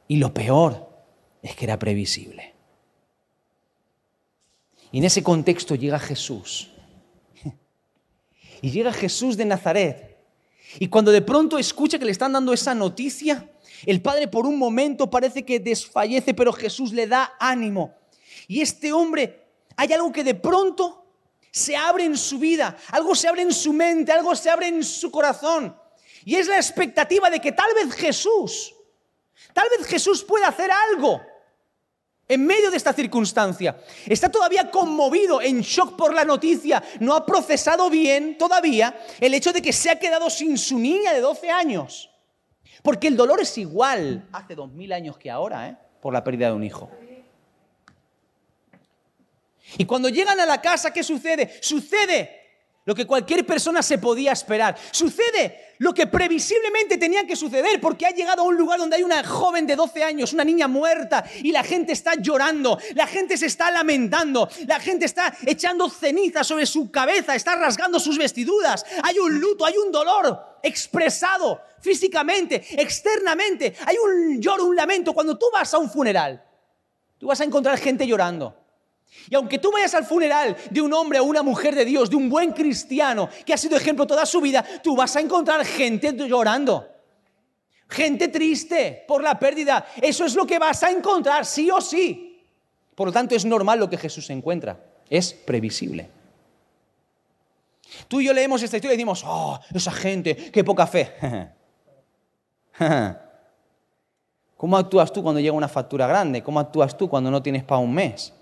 [0.08, 0.87] Y lo peor
[1.42, 2.54] es que era previsible.
[4.92, 6.70] Y en ese contexto llega Jesús.
[8.62, 10.18] Y llega Jesús de Nazaret.
[10.80, 13.48] Y cuando de pronto escucha que le están dando esa noticia,
[13.86, 17.94] el padre por un momento parece que desfallece, pero Jesús le da ánimo.
[18.48, 19.46] Y este hombre,
[19.76, 21.06] hay algo que de pronto
[21.52, 24.84] se abre en su vida, algo se abre en su mente, algo se abre en
[24.84, 25.76] su corazón.
[26.26, 28.74] Y es la expectativa de que tal vez Jesús,
[29.54, 31.22] tal vez Jesús pueda hacer algo
[32.28, 33.78] en medio de esta circunstancia.
[34.06, 36.84] Está todavía conmovido, en shock por la noticia.
[37.00, 41.14] No ha procesado bien todavía el hecho de que se ha quedado sin su niña
[41.14, 42.10] de 12 años.
[42.84, 45.78] Porque el dolor es igual hace dos mil años que ahora, ¿eh?
[46.02, 46.90] por la pérdida de un hijo.
[49.78, 51.60] Y cuando llegan a la casa, ¿qué sucede?
[51.62, 52.48] Sucede
[52.86, 54.78] lo que cualquier persona se podía esperar.
[54.92, 59.04] Sucede lo que previsiblemente tenía que suceder, porque ha llegado a un lugar donde hay
[59.04, 63.38] una joven de 12 años, una niña muerta, y la gente está llorando, la gente
[63.38, 68.86] se está lamentando, la gente está echando ceniza sobre su cabeza, está rasgando sus vestiduras,
[69.04, 75.14] hay un luto, hay un dolor expresado físicamente, externamente, hay un lloro, un lamento.
[75.14, 76.44] Cuando tú vas a un funeral,
[77.18, 78.67] tú vas a encontrar gente llorando.
[79.30, 82.16] Y aunque tú vayas al funeral de un hombre o una mujer de Dios, de
[82.16, 86.14] un buen cristiano que ha sido ejemplo toda su vida, tú vas a encontrar gente
[86.14, 86.88] llorando.
[87.90, 89.88] Gente triste por la pérdida.
[90.02, 92.44] Eso es lo que vas a encontrar, sí o sí.
[92.96, 94.78] Por lo tanto, es normal lo que Jesús encuentra.
[95.10, 96.10] Es previsible.
[98.08, 101.14] Tú y yo leemos esta historia y decimos, oh, esa gente, qué poca fe.
[104.58, 106.44] ¿Cómo actúas tú cuando llega una factura grande?
[106.44, 108.34] ¿Cómo actúas tú cuando no tienes para un mes?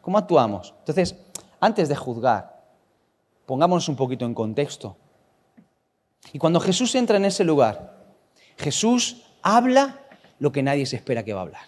[0.00, 0.74] ¿Cómo actuamos?
[0.80, 1.14] Entonces,
[1.60, 2.64] antes de juzgar,
[3.46, 4.96] pongámonos un poquito en contexto.
[6.32, 8.14] Y cuando Jesús entra en ese lugar,
[8.56, 10.00] Jesús habla
[10.38, 11.62] lo que nadie se espera que va a hablar.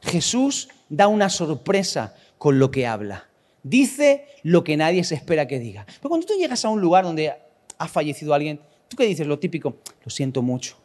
[0.00, 3.26] Jesús da una sorpresa con lo que habla.
[3.62, 5.84] Dice lo que nadie se espera que diga.
[5.86, 7.34] Pero cuando tú llegas a un lugar donde
[7.78, 9.26] ha fallecido alguien, ¿tú qué dices?
[9.26, 10.76] Lo típico, lo siento mucho.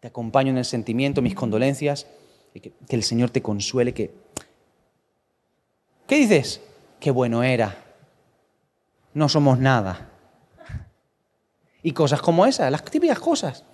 [0.00, 2.06] Te acompaño en el sentimiento, mis condolencias,
[2.52, 4.12] que, el Señor te consuele, que
[6.06, 6.60] ¿Qué dices?
[7.00, 7.76] Qué bueno era.
[9.14, 10.10] No somos nada.
[11.82, 13.64] Y cosas como esas, las típicas cosas.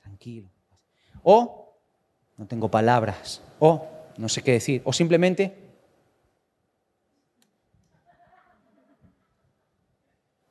[0.00, 0.50] Tranquilo.
[1.22, 1.74] O
[2.36, 3.42] no tengo palabras.
[3.58, 4.82] O no sé qué decir.
[4.84, 5.56] O simplemente...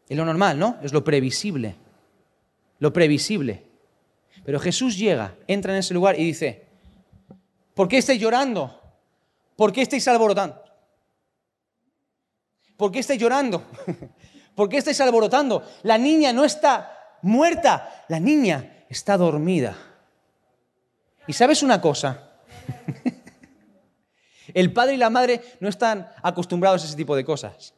[0.07, 0.77] Es lo normal, ¿no?
[0.81, 1.75] Es lo previsible.
[2.79, 3.63] Lo previsible.
[4.43, 6.65] Pero Jesús llega, entra en ese lugar y dice,
[7.75, 8.79] ¿por qué estáis llorando?
[9.59, 10.55] ¿Por qué estáis alborotando?
[12.77, 13.61] ¿Por qué estáis llorando?
[14.55, 15.69] ¿Por qué estáis alborotando?
[15.83, 19.75] La niña no está muerta, la niña está dormida.
[21.27, 22.39] ¿Y sabes una cosa?
[24.53, 27.73] El padre y la madre no están acostumbrados a ese tipo de cosas.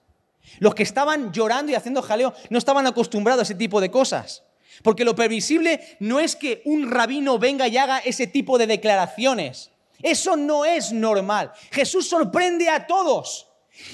[0.59, 4.43] Los que estaban llorando y haciendo jaleo no estaban acostumbrados a ese tipo de cosas.
[4.83, 9.71] Porque lo previsible no es que un rabino venga y haga ese tipo de declaraciones.
[10.03, 11.51] Eso no es normal.
[11.71, 13.47] Jesús sorprende a todos.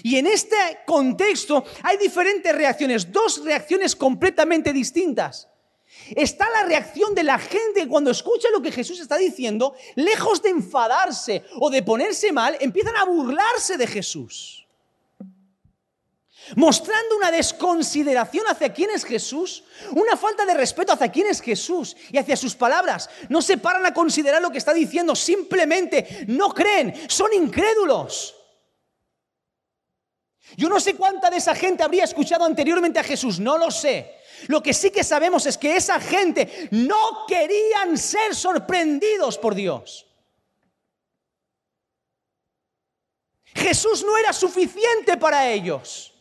[0.04, 5.48] Y en este contexto hay diferentes reacciones, dos reacciones completamente distintas.
[6.15, 10.50] Está la reacción de la gente cuando escucha lo que Jesús está diciendo, lejos de
[10.50, 14.66] enfadarse o de ponerse mal, empiezan a burlarse de Jesús.
[16.55, 21.95] Mostrando una desconsideración hacia quién es Jesús, una falta de respeto hacia quién es Jesús
[22.12, 23.10] y hacia sus palabras.
[23.29, 28.36] No se paran a considerar lo que está diciendo, simplemente no creen, son incrédulos.
[30.55, 34.15] Yo no sé cuánta de esa gente habría escuchado anteriormente a Jesús, no lo sé.
[34.47, 40.05] Lo que sí que sabemos es que esa gente no querían ser sorprendidos por Dios.
[43.55, 46.13] Jesús no era suficiente para ellos.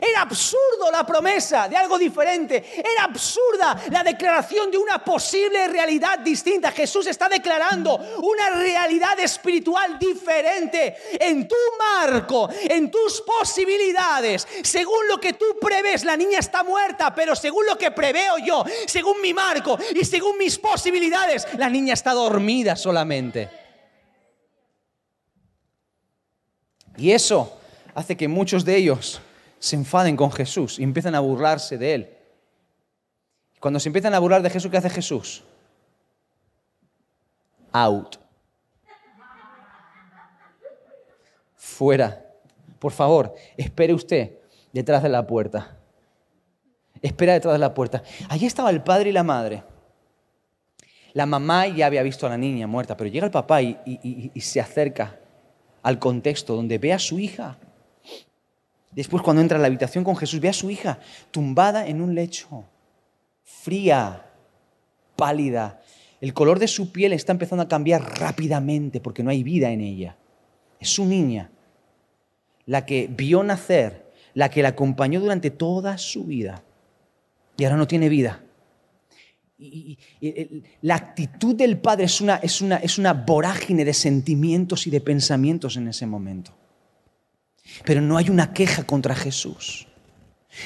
[0.00, 2.64] Era absurdo la promesa de algo diferente.
[2.76, 6.72] Era absurda la declaración de una posible realidad distinta.
[6.72, 14.46] Jesús está declarando una realidad espiritual diferente en tu marco, en tus posibilidades.
[14.62, 18.64] Según lo que tú prevés, la niña está muerta, pero según lo que preveo yo,
[18.86, 23.48] según mi marco y según mis posibilidades, la niña está dormida solamente.
[26.96, 27.58] Y eso
[27.94, 29.20] hace que muchos de ellos
[29.58, 32.16] se enfaden con Jesús y empiezan a burlarse de él.
[33.60, 35.42] Cuando se empiezan a burlar de Jesús, ¿qué hace Jesús?
[37.72, 38.16] Out.
[41.54, 42.22] Fuera.
[42.78, 44.38] Por favor, espere usted
[44.72, 45.76] detrás de la puerta.
[47.02, 48.02] Espera detrás de la puerta.
[48.28, 49.64] Allí estaba el padre y la madre.
[51.12, 54.40] La mamá ya había visto a la niña muerta, pero llega el papá y, y
[54.42, 55.18] se acerca
[55.82, 57.58] al contexto donde ve a su hija
[58.96, 60.98] Después cuando entra a la habitación con Jesús, ve a su hija
[61.30, 62.64] tumbada en un lecho,
[63.44, 64.24] fría,
[65.16, 65.82] pálida.
[66.18, 69.82] El color de su piel está empezando a cambiar rápidamente porque no hay vida en
[69.82, 70.16] ella.
[70.80, 71.50] Es su niña,
[72.64, 76.64] la que vio nacer, la que la acompañó durante toda su vida
[77.58, 78.42] y ahora no tiene vida.
[79.58, 79.98] Y,
[80.80, 85.02] la actitud del padre es una, es, una, es una vorágine de sentimientos y de
[85.02, 86.52] pensamientos en ese momento.
[87.84, 89.86] Pero no hay una queja contra Jesús.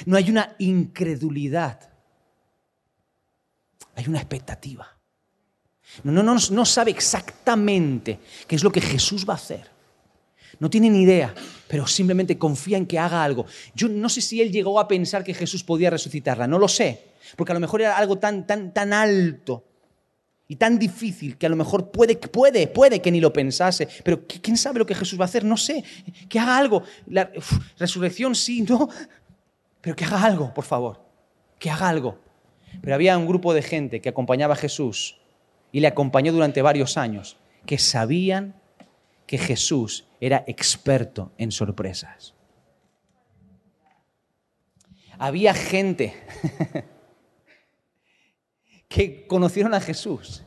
[0.07, 1.90] No hay una incredulidad.
[3.94, 4.87] Hay una expectativa.
[6.05, 9.68] No, sabe exactamente qué es lo que Jesús va a hacer.
[10.59, 11.35] No tiene ni idea,
[11.68, 13.46] pero simplemente confía en que haga algo.
[13.75, 17.14] Yo no sé si él llegó a pensar que Jesús podía resucitarla, no lo sé,
[17.37, 19.69] porque a lo mejor era algo tan, tan, tan alto
[20.51, 24.27] y tan difícil que a lo mejor puede, puede, puede que ni lo pensase, pero
[24.27, 25.45] ¿quién sabe lo que Jesús va a hacer?
[25.45, 25.85] No sé,
[26.29, 26.83] que haga algo.
[27.07, 27.31] La
[27.79, 28.89] resurrección sí, no,
[29.81, 31.07] pero que haga algo, por favor,
[31.61, 32.19] que haga algo.
[32.83, 35.21] Pero había un grupo de gente que acompañaba a Jesús
[35.71, 38.61] y le acompañó durante varios años, que sabían
[39.29, 42.35] que Jesús era experto en sorpresas.
[45.17, 46.13] Había gente
[48.90, 50.42] que conocieron a Jesús.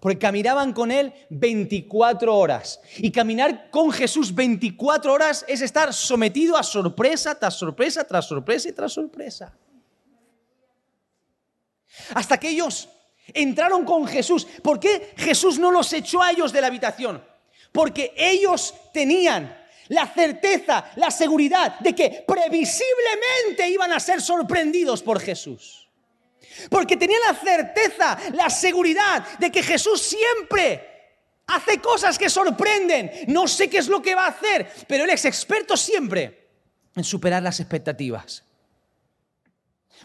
[0.00, 2.80] Porque caminaban con Él 24 horas.
[2.98, 8.68] Y caminar con Jesús 24 horas es estar sometido a sorpresa tras sorpresa, tras sorpresa
[8.68, 9.52] y tras sorpresa.
[12.14, 12.88] Hasta que ellos
[13.34, 14.46] entraron con Jesús.
[14.62, 17.22] ¿Por qué Jesús no los echó a ellos de la habitación?
[17.72, 19.58] Porque ellos tenían
[19.88, 25.87] la certeza, la seguridad de que previsiblemente iban a ser sorprendidos por Jesús.
[26.70, 30.88] Porque tenía la certeza, la seguridad de que Jesús siempre
[31.46, 33.10] hace cosas que sorprenden.
[33.26, 36.48] No sé qué es lo que va a hacer, pero Él es experto siempre
[36.94, 38.44] en superar las expectativas.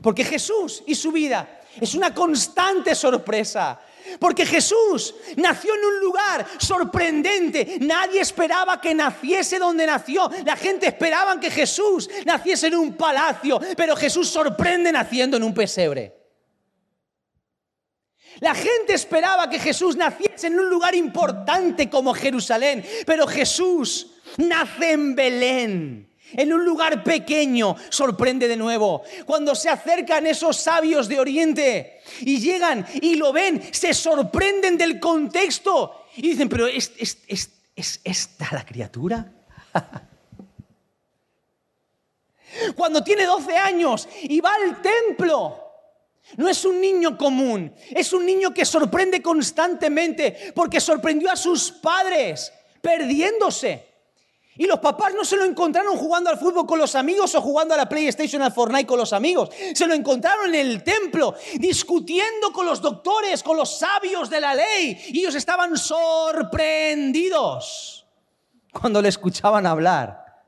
[0.01, 3.79] Porque Jesús y su vida es una constante sorpresa.
[4.19, 7.77] Porque Jesús nació en un lugar sorprendente.
[7.81, 10.29] Nadie esperaba que naciese donde nació.
[10.45, 13.59] La gente esperaba que Jesús naciese en un palacio.
[13.77, 16.22] Pero Jesús sorprende naciendo en un pesebre.
[18.39, 24.07] La gente esperaba que Jesús naciese en un lugar importante como Jerusalén, pero Jesús
[24.37, 26.09] nace en Belén.
[26.35, 29.03] En un lugar pequeño, sorprende de nuevo.
[29.25, 34.99] Cuando se acercan esos sabios de Oriente y llegan y lo ven, se sorprenden del
[34.99, 36.91] contexto y dicen, pero ¿es,
[37.75, 39.31] esta la criatura?
[42.75, 45.62] cuando tiene 12 años y va al templo.
[46.37, 51.71] No es un niño común, es un niño que sorprende constantemente porque sorprendió a sus
[51.71, 53.93] padres perdiéndose.
[54.55, 57.73] Y los papás no se lo encontraron jugando al fútbol con los amigos o jugando
[57.73, 59.49] a la PlayStation, al Fortnite con los amigos.
[59.73, 64.53] Se lo encontraron en el templo, discutiendo con los doctores, con los sabios de la
[64.53, 64.95] ley.
[65.07, 68.05] Y ellos estaban sorprendidos
[68.71, 70.43] cuando le escuchaban hablar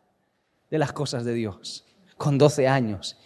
[0.69, 1.83] de las cosas de Dios,
[2.17, 3.17] con 12 años.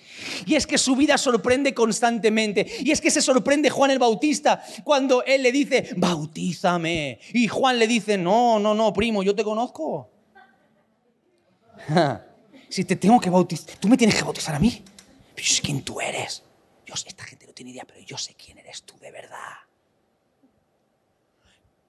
[0.45, 2.65] Y es que su vida sorprende constantemente.
[2.81, 7.19] Y es que se sorprende Juan el Bautista cuando él le dice, bautízame.
[7.33, 10.09] Y Juan le dice, no, no, no, primo, yo te conozco.
[12.69, 14.83] si te tengo que bautizar, tú me tienes que bautizar a mí.
[15.35, 16.43] Yo sé quién tú eres.
[16.85, 19.37] Yo esta gente no tiene idea, pero yo sé quién eres tú de verdad.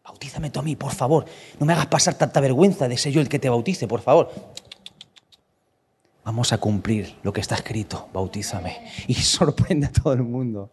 [0.04, 1.24] Bautízame tú a mí, por favor.
[1.58, 4.30] No me hagas pasar tanta vergüenza de ser yo el que te bautice, por favor.
[6.24, 8.84] Vamos a cumplir lo que está escrito, bautízame.
[9.06, 10.70] Y sorprende a todo el mundo.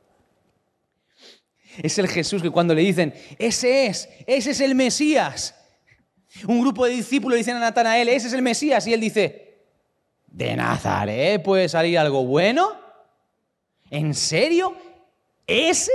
[1.81, 5.53] Es el Jesús que cuando le dicen, ese es, ese es el Mesías,
[6.45, 9.57] un grupo de discípulos dicen a Natanael, ese es el Mesías, y él dice,
[10.27, 12.69] ¿de Nazaret puede salir algo bueno?
[13.89, 14.75] ¿En serio?
[15.47, 15.91] ¿Ese?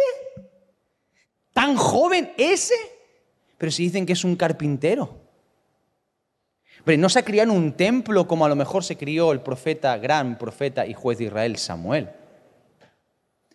[1.53, 2.75] ¿Tan joven ese?
[3.59, 5.22] Pero si dicen que es un carpintero.
[6.85, 9.97] Pero no se criado en un templo como a lo mejor se crió el profeta,
[9.99, 12.11] gran profeta y juez de Israel, Samuel.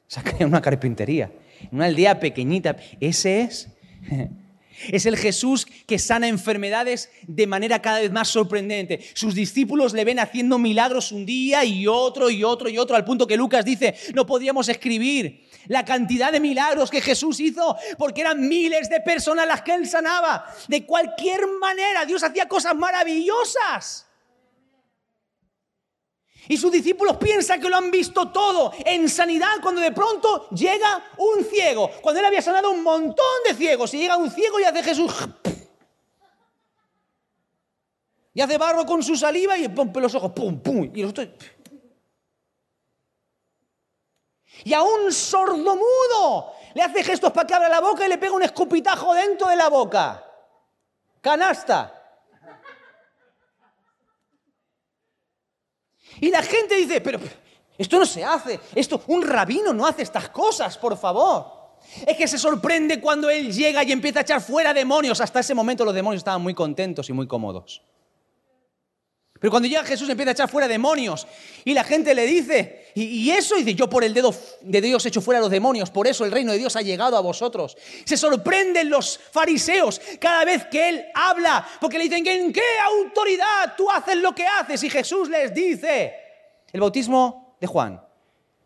[0.08, 2.78] Se criado en una carpintería, en una aldea pequeñita.
[3.00, 3.70] Ese es.
[4.90, 9.02] Es el Jesús que sana enfermedades de manera cada vez más sorprendente.
[9.14, 13.06] Sus discípulos le ven haciendo milagros un día y otro y otro y otro, al
[13.06, 18.22] punto que Lucas dice, no podríamos escribir la cantidad de milagros que Jesús hizo, porque
[18.22, 20.46] eran miles de personas las que él sanaba.
[20.68, 24.07] De cualquier manera, Dios hacía cosas maravillosas.
[26.50, 31.04] Y sus discípulos piensan que lo han visto todo en sanidad cuando de pronto llega
[31.18, 31.90] un ciego.
[32.02, 35.14] Cuando él había sanado un montón de ciegos y llega un ciego y hace Jesús...
[38.34, 40.32] Y hace barro con su saliva y pompe los ojos.
[40.32, 40.92] Pum, pum.
[40.94, 41.04] Y,
[44.64, 48.34] y a un sordomudo le hace gestos para que abra la boca y le pega
[48.34, 50.24] un escupitajo dentro de la boca.
[51.20, 51.97] Canasta.
[56.22, 57.20] Y la gente dice, pero
[57.78, 61.58] esto no se hace, esto, un rabino no hace estas cosas, por favor.
[62.06, 65.22] Es que se sorprende cuando él llega y empieza a echar fuera demonios.
[65.22, 67.82] Hasta ese momento los demonios estaban muy contentos y muy cómodos.
[69.40, 71.28] Pero cuando llega Jesús empieza a echar fuera demonios
[71.64, 75.22] y la gente le dice, y, eso dice, yo por el dedo de Dios echo
[75.22, 77.78] fuera los demonios, por eso el reino de Dios ha llegado a vosotros.
[78.06, 83.76] Se sorprenden los fariseos cada vez que él habla, porque le dicen, ¿en qué autoridad
[83.78, 84.84] tú haces lo que haces?
[84.84, 86.14] Y Jesús les dice,
[86.72, 88.02] el bautismo de Juan,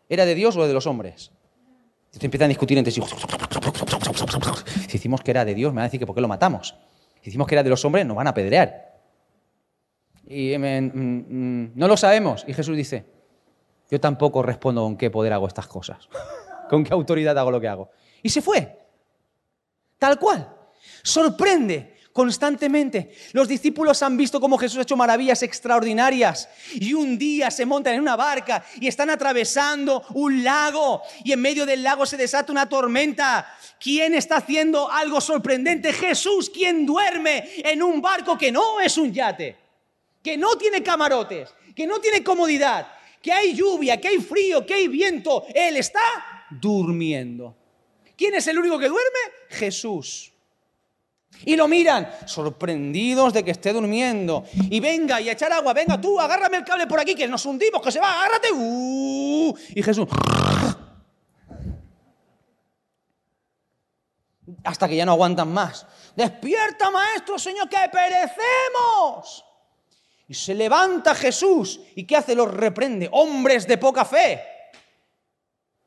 [0.08, 1.32] ¿era de Dios o de los hombres?
[2.06, 3.02] Entonces empiezan a discutir entre sí.
[4.88, 6.76] Si decimos que era de Dios, me van a decir que por qué lo matamos.
[7.22, 8.91] Si decimos que era de los hombres, nos van a apedrear.
[10.32, 12.46] Y mm, mm, no lo sabemos.
[12.48, 13.06] Y Jesús dice,
[13.90, 16.08] yo tampoco respondo con qué poder hago estas cosas,
[16.70, 17.92] con qué autoridad hago lo que hago.
[18.24, 18.80] Y se fue.
[19.98, 20.56] Tal cual.
[21.04, 23.14] Sorprende constantemente.
[23.34, 27.96] Los discípulos han visto cómo Jesús ha hecho maravillas extraordinarias y un día se montan
[27.96, 32.52] en una barca y están atravesando un lago y en medio del lago se desata
[32.52, 33.54] una tormenta.
[33.80, 35.92] ¿Quién está haciendo algo sorprendente?
[35.92, 39.61] Jesús, quien duerme en un barco que no es un yate
[40.24, 42.92] que no tiene camarotes, que no tiene comodidad,
[43.22, 45.46] que hay lluvia, que hay frío, que hay viento.
[45.54, 46.02] Él está
[46.50, 47.56] durmiendo.
[48.16, 49.20] ¿Quién es el único que duerme?
[49.50, 50.32] Jesús.
[51.44, 54.46] Y lo miran, sorprendidos de que esté durmiendo.
[54.54, 57.82] Y venga, y echar agua, venga tú, agárrame el cable por aquí, que nos hundimos,
[57.82, 58.50] que se va, agárrate.
[58.52, 60.08] Uh, y Jesús.
[64.64, 65.88] Hasta que ya no aguantan más.
[66.16, 69.46] Despierta, maestro, Señor, que perecemos.
[70.32, 71.82] Y se levanta Jesús.
[71.94, 72.36] ¿Y qué hace?
[72.36, 73.10] Los reprende.
[73.12, 74.40] Hombres de poca fe.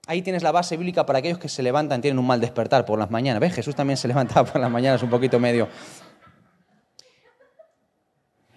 [0.06, 2.98] Ahí tienes la base bíblica para aquellos que se levantan, tienen un mal despertar por
[2.98, 3.40] las mañanas.
[3.40, 3.54] ¿Ves?
[3.54, 5.66] Jesús también se levantaba por las mañanas un poquito medio.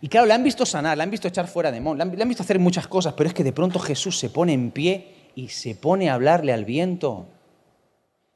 [0.01, 2.43] Y claro, le han visto sanar, le han visto echar fuera demonios, le han visto
[2.43, 5.73] hacer muchas cosas, pero es que de pronto Jesús se pone en pie y se
[5.73, 7.29] pone a hablarle al viento.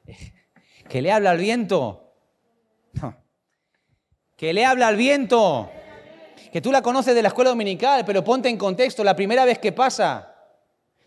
[0.87, 2.13] ¿Que le habla al viento?
[2.93, 3.13] No.
[4.37, 5.69] ¿Que le habla al viento?
[6.51, 9.59] Que tú la conoces de la escuela dominical, pero ponte en contexto, la primera vez
[9.59, 10.35] que pasa.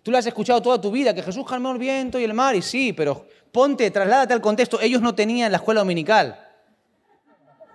[0.03, 2.55] Tú la has escuchado toda tu vida, que Jesús calmó el viento y el mar,
[2.55, 4.81] y sí, pero ponte, trasládate al contexto.
[4.81, 6.41] Ellos no tenían la escuela dominical.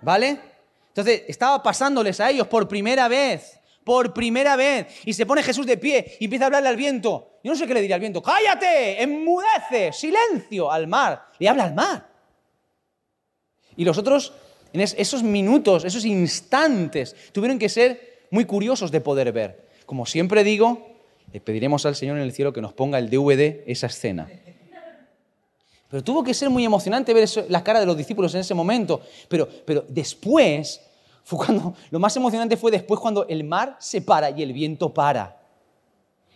[0.02, 0.40] ¿Vale?
[0.88, 3.60] Entonces, estaba pasándoles a ellos por primera vez.
[3.84, 4.86] Por primera vez.
[5.04, 7.38] Y se pone Jesús de pie y empieza a hablarle al viento.
[7.42, 8.22] Yo no sé qué le diría al viento.
[8.22, 11.28] Cállate, enmudece, silencio al mar.
[11.38, 12.06] Le habla al mar.
[13.76, 14.34] Y los otros,
[14.72, 19.68] en esos minutos, esos instantes, tuvieron que ser muy curiosos de poder ver.
[19.86, 20.86] Como siempre digo,
[21.32, 24.28] le pediremos al Señor en el cielo que nos ponga el DVD esa escena.
[25.88, 29.00] Pero tuvo que ser muy emocionante ver la cara de los discípulos en ese momento.
[29.28, 30.80] Pero, pero después,
[31.24, 34.94] fue cuando, lo más emocionante fue después cuando el mar se para y el viento
[34.94, 35.40] para.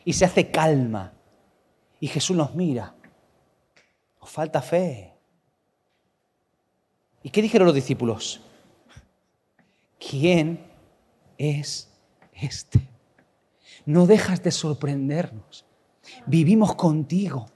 [0.05, 1.13] Y se hace calma.
[2.01, 2.95] Y Jesús nos mira.
[4.19, 5.14] Os falta fe.
[7.25, 8.43] ¿Y qué dijeron los discípulos?
[9.99, 10.61] ¿Quién
[11.39, 11.89] es
[12.35, 12.87] este?
[13.87, 15.65] No dejas de sorprendernos.
[16.27, 17.47] Vivimos contigo.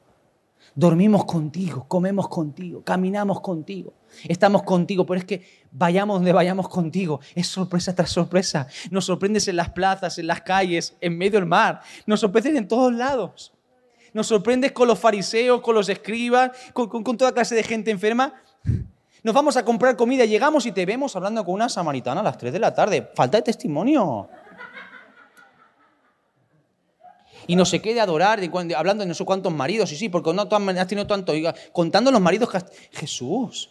[0.74, 3.94] Dormimos contigo, comemos contigo, caminamos contigo,
[4.28, 8.68] estamos contigo, pero es que vayamos donde vayamos contigo, es sorpresa tras sorpresa.
[8.92, 12.68] Nos sorprendes en las plazas, en las calles, en medio del mar, nos sorprendes en
[12.68, 13.52] todos lados.
[14.12, 18.34] Nos sorprendes con los fariseos, con los escribas, con, con toda clase de gente enferma.
[19.22, 22.38] Nos vamos a comprar comida, llegamos y te vemos hablando con una samaritana a las
[22.38, 23.10] 3 de la tarde.
[23.14, 24.28] Falta de testimonio
[27.48, 28.40] y no se quede adorar,
[28.76, 31.32] hablando de no sé cuántos maridos, y sí, porque no has tenido tanto,
[31.72, 32.60] contando los maridos que
[32.92, 33.70] Jesús,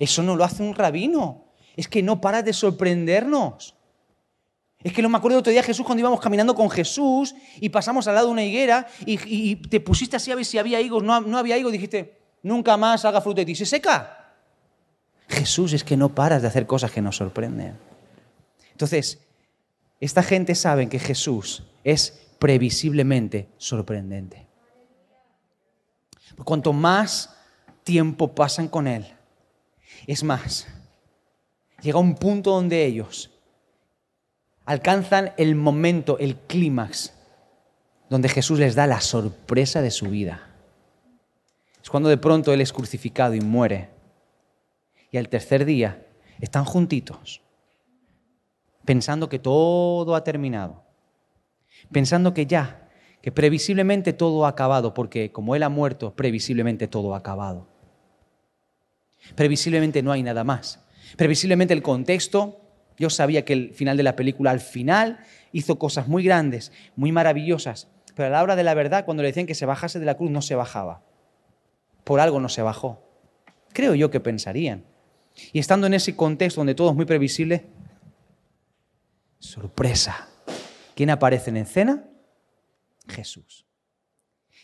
[0.00, 1.44] eso no lo hace un rabino,
[1.76, 3.76] es que no para de sorprendernos.
[4.82, 8.06] Es que no me acuerdo otro día Jesús cuando íbamos caminando con Jesús y pasamos
[8.06, 11.20] al lado de una higuera y, te pusiste así a ver si había higos, no,
[11.20, 14.34] no había higos, dijiste, nunca más haga fruto de ti, se seca.
[15.28, 17.78] Jesús es que no paras de hacer cosas que nos sorprenden.
[18.72, 19.18] Entonces,
[20.00, 24.46] esta gente sabe que Jesús es previsiblemente sorprendente.
[26.44, 27.34] Cuanto más
[27.82, 29.06] tiempo pasan con Él,
[30.06, 30.66] es más,
[31.82, 33.30] llega un punto donde ellos
[34.64, 37.12] alcanzan el momento, el clímax,
[38.08, 40.47] donde Jesús les da la sorpresa de su vida.
[41.88, 43.88] Es cuando de pronto Él es crucificado y muere.
[45.10, 46.06] Y al tercer día
[46.38, 47.40] están juntitos,
[48.84, 50.88] pensando que todo ha terminado
[51.90, 52.88] pensando que ya,
[53.22, 57.68] que previsiblemente todo ha acabado, porque como Él ha muerto, previsiblemente todo ha acabado.
[59.34, 60.84] Previsiblemente no hay nada más.
[61.16, 62.60] Previsiblemente el contexto,
[62.98, 65.20] yo sabía que el final de la película al final
[65.52, 69.28] hizo cosas muy grandes, muy maravillosas, pero a la hora de la verdad, cuando le
[69.28, 71.07] decían que se bajase de la cruz, no se bajaba.
[72.08, 73.02] Por algo no se bajó.
[73.74, 74.82] Creo yo que pensarían.
[75.52, 77.66] Y estando en ese contexto donde todo es muy previsible,
[79.38, 80.26] sorpresa
[80.94, 82.04] ¿Quién aparece en escena?
[83.08, 83.66] Jesús.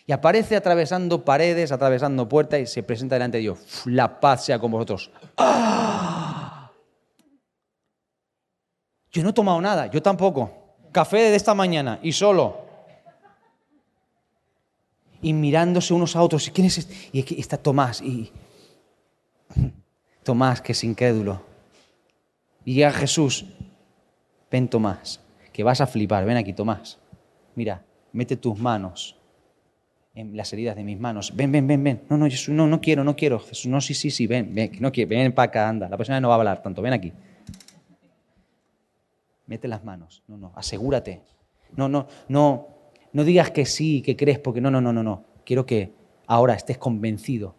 [0.06, 3.58] Y aparece atravesando paredes, atravesando puertas y se presenta delante de Dios.
[3.84, 5.10] La paz sea con vosotros.
[5.36, 6.72] ¡Ah!
[9.12, 10.76] Yo no he tomado nada, yo tampoco.
[10.92, 12.63] Café de esta mañana y solo.
[15.24, 16.50] Y mirándose unos a otros.
[16.52, 16.94] ¿Quién es este?
[17.12, 18.00] Y aquí está Tomás.
[18.02, 18.30] Y
[20.22, 21.42] Tomás, que es incrédulo.
[22.64, 23.46] Y llega Jesús.
[24.50, 25.20] Ven, Tomás
[25.54, 26.26] que vas a flipar.
[26.26, 26.98] Ven aquí, Tomás.
[27.54, 29.16] Mira, mete tus manos
[30.12, 31.34] en las heridas de mis manos.
[31.34, 32.02] Ven, ven, ven, ven.
[32.10, 33.38] No, no, Jesús, no, no quiero, no quiero.
[33.38, 35.88] Jesús, no, sí, sí, sí, ven, ven, no quiero, ven para acá, anda.
[35.88, 37.12] La persona no va a hablar tanto, ven aquí.
[39.46, 40.24] Mete las manos.
[40.26, 41.22] No, no, asegúrate.
[41.76, 42.66] No, no, no,
[43.14, 45.24] no digas que sí, que crees, porque no, no, no, no, no.
[45.46, 45.94] Quiero que
[46.26, 47.54] ahora estés convencido.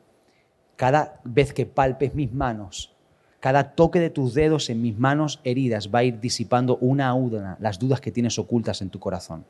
[0.76, 2.94] Cada vez que palpes mis manos,
[3.40, 7.14] cada toque de tus dedos en mis manos heridas va a ir disipando una a
[7.14, 9.46] una las dudas que tienes ocultas en tu corazón.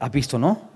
[0.00, 0.72] ¿Has visto, no?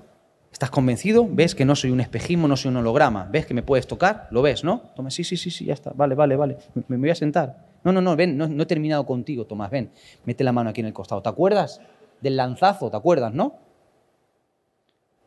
[0.53, 1.27] ¿Estás convencido?
[1.29, 3.25] ¿Ves que no soy un espejismo, no soy un holograma?
[3.25, 4.29] ¿Ves que me puedes tocar?
[4.31, 4.93] ¿Lo ves, no?
[5.09, 5.91] Sí, sí, sí, sí, ya está.
[5.93, 6.59] Vale, vale, vale.
[6.87, 7.66] Me, voy a sentar.
[7.87, 9.93] No, no, no, ven, no, no he terminado contigo, Tomás, ven.
[10.25, 11.23] Mete la mano aquí en el costado.
[11.23, 11.81] ¿Te acuerdas
[12.21, 12.91] del lanzazo?
[12.91, 13.61] ¿Te acuerdas, no?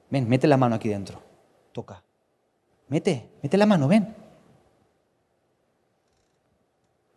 [0.09, 1.23] Ven, mete la mano aquí dentro.
[1.71, 2.03] Toca.
[2.89, 4.13] Mete, mete la mano, ven.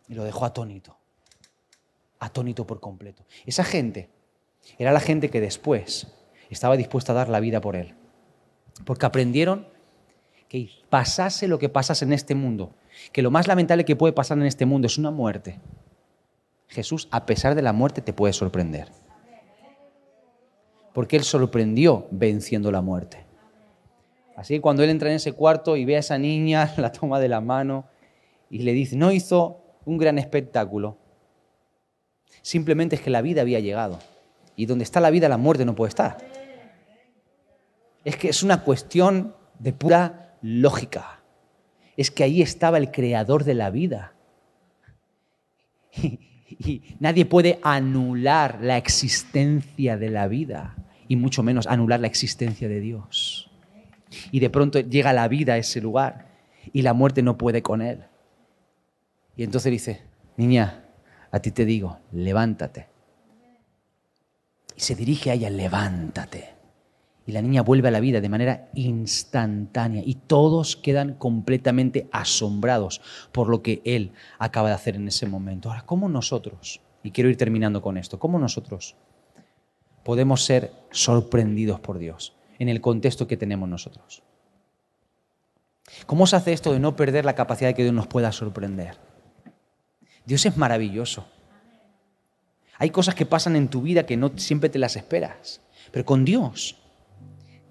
[0.07, 0.95] Y lo dejó atónito.
[2.19, 3.25] Atónito por completo.
[3.45, 4.09] Esa gente
[4.77, 6.07] era la gente que después
[6.49, 7.95] estaba dispuesta a dar la vida por él.
[8.85, 9.67] Porque aprendieron
[10.47, 12.73] que pasase lo que pasase en este mundo,
[13.11, 15.59] que lo más lamentable que puede pasar en este mundo es una muerte.
[16.67, 18.89] Jesús, a pesar de la muerte, te puede sorprender.
[20.93, 23.25] Porque Él sorprendió venciendo la muerte.
[24.35, 27.19] Así que cuando él entra en ese cuarto y ve a esa niña, la toma
[27.19, 27.85] de la mano
[28.49, 30.97] y le dice, no hizo un gran espectáculo,
[32.41, 33.99] simplemente es que la vida había llegado.
[34.55, 36.17] Y donde está la vida, la muerte no puede estar.
[38.03, 41.22] Es que es una cuestión de pura lógica.
[41.97, 44.13] Es que ahí estaba el creador de la vida.
[46.47, 50.75] y nadie puede anular la existencia de la vida
[51.07, 53.49] y mucho menos anular la existencia de Dios.
[54.31, 56.27] Y de pronto llega la vida a ese lugar
[56.71, 58.05] y la muerte no puede con él.
[59.35, 60.01] Y entonces dice,
[60.37, 60.85] niña,
[61.31, 62.87] a ti te digo, levántate.
[64.75, 66.52] Y se dirige a ella, levántate.
[67.25, 73.01] Y la niña vuelve a la vida de manera instantánea y todos quedan completamente asombrados
[73.31, 75.69] por lo que él acaba de hacer en ese momento.
[75.69, 78.95] Ahora, ¿cómo nosotros, y quiero ir terminando con esto, cómo nosotros
[80.03, 84.21] podemos ser sorprendidos por Dios en el contexto que tenemos nosotros?
[86.05, 88.97] ¿Cómo se hace esto de no perder la capacidad de que Dios nos pueda sorprender?
[90.25, 91.25] Dios es maravilloso.
[92.77, 95.61] Hay cosas que pasan en tu vida que no siempre te las esperas,
[95.91, 96.82] pero con Dios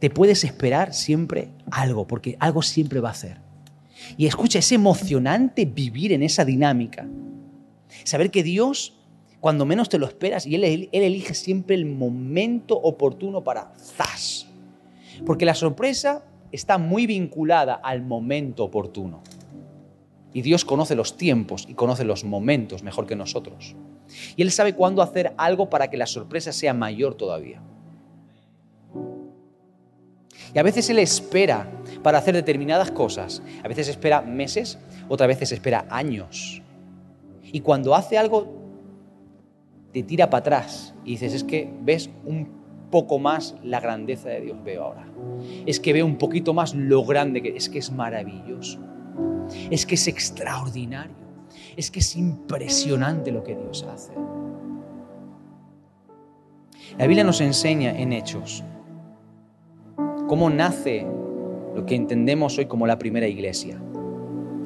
[0.02, 3.38] te puedes esperar siempre algo, porque algo siempre va a hacer.
[4.16, 7.06] Y escucha, es emocionante vivir en esa dinámica.
[8.02, 8.98] Saber que Dios,
[9.38, 14.48] cuando menos te lo esperas, y Él, él elige siempre el momento oportuno para ¡zas!
[15.24, 19.22] Porque la sorpresa está muy vinculada al momento oportuno.
[20.32, 23.76] Y Dios conoce los tiempos y conoce los momentos mejor que nosotros.
[24.34, 27.62] Y Él sabe cuándo hacer algo para que la sorpresa sea mayor todavía.
[30.54, 31.66] Y a veces Él espera
[32.02, 33.42] para hacer determinadas cosas.
[33.64, 34.78] A veces espera meses,
[35.08, 36.62] otras veces espera años.
[37.42, 38.60] Y cuando hace algo,
[39.92, 44.40] te tira para atrás y dices, es que ves un poco más la grandeza de
[44.42, 45.06] Dios, veo ahora.
[45.66, 48.78] Es que veo un poquito más lo grande que es, que es maravilloso.
[49.70, 51.22] Es que es extraordinario.
[51.76, 54.12] Es que es impresionante lo que Dios hace.
[56.98, 58.62] La Biblia nos enseña en Hechos
[60.32, 61.06] cómo nace
[61.74, 63.78] lo que entendemos hoy como la primera iglesia.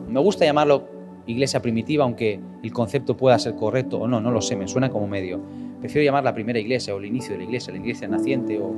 [0.06, 0.88] Me gusta llamarlo
[1.26, 4.90] iglesia primitiva, aunque el concepto pueda ser correcto o no, no lo sé, me suena
[4.90, 5.40] como medio.
[5.80, 8.72] Prefiero llamar la primera iglesia o el inicio de la iglesia, la iglesia naciente, o...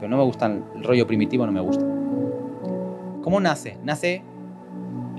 [0.00, 1.86] pero no me gusta el rollo primitivo, no me gusta.
[3.22, 3.78] ¿Cómo nace?
[3.84, 4.24] Nace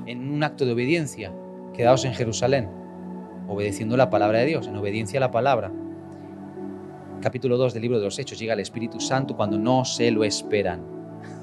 [0.07, 1.31] en un acto de obediencia,
[1.73, 2.67] quedados en Jerusalén,
[3.47, 5.71] obedeciendo la palabra de Dios, en obediencia a la palabra.
[7.21, 10.23] Capítulo 2 del libro de los Hechos, llega el Espíritu Santo cuando no se lo
[10.23, 10.81] esperan.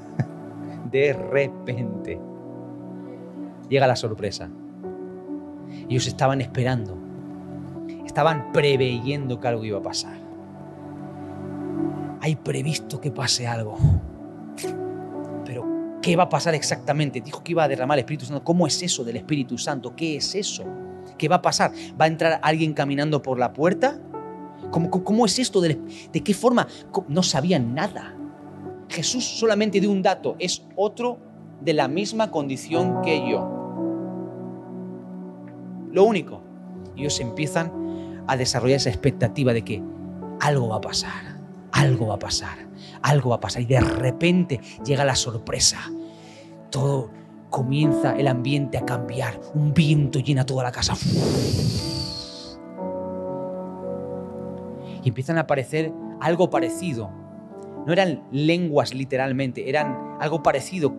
[0.90, 2.18] de repente
[3.68, 4.50] llega la sorpresa.
[5.88, 6.96] Ellos estaban esperando,
[8.06, 10.18] estaban preveyendo que algo iba a pasar.
[12.22, 13.76] Hay previsto que pase algo.
[16.06, 17.20] ¿Qué va a pasar exactamente?
[17.20, 18.44] Dijo que iba a derramar el Espíritu Santo.
[18.44, 19.96] ¿Cómo es eso del Espíritu Santo?
[19.96, 20.64] ¿Qué es eso?
[21.18, 21.72] ¿Qué va a pasar?
[22.00, 23.98] ¿Va a entrar alguien caminando por la puerta?
[24.90, 25.60] ¿Cómo, es esto?
[25.60, 25.78] ¿De,
[26.12, 26.66] ¿De qué forma?
[27.08, 28.16] No sabían nada.
[28.88, 30.36] Jesús solamente dio un dato.
[30.38, 31.18] Es otro
[31.60, 33.48] de la misma condición que yo.
[35.92, 36.42] Lo único.
[36.96, 39.82] Ellos empiezan a desarrollar esa expectativa de que
[40.40, 41.36] algo va a pasar
[41.76, 42.56] algo va a pasar,
[43.02, 43.62] algo va a pasar.
[43.62, 45.78] Y de repente llega la sorpresa.
[46.70, 47.10] Todo
[47.50, 49.40] comienza el ambiente a cambiar.
[49.54, 50.94] Un viento llena toda la casa.
[55.06, 57.12] Y empiezan a aparecer algo parecido.
[57.86, 60.92] No eran lenguas literalmente, eran algo parecido.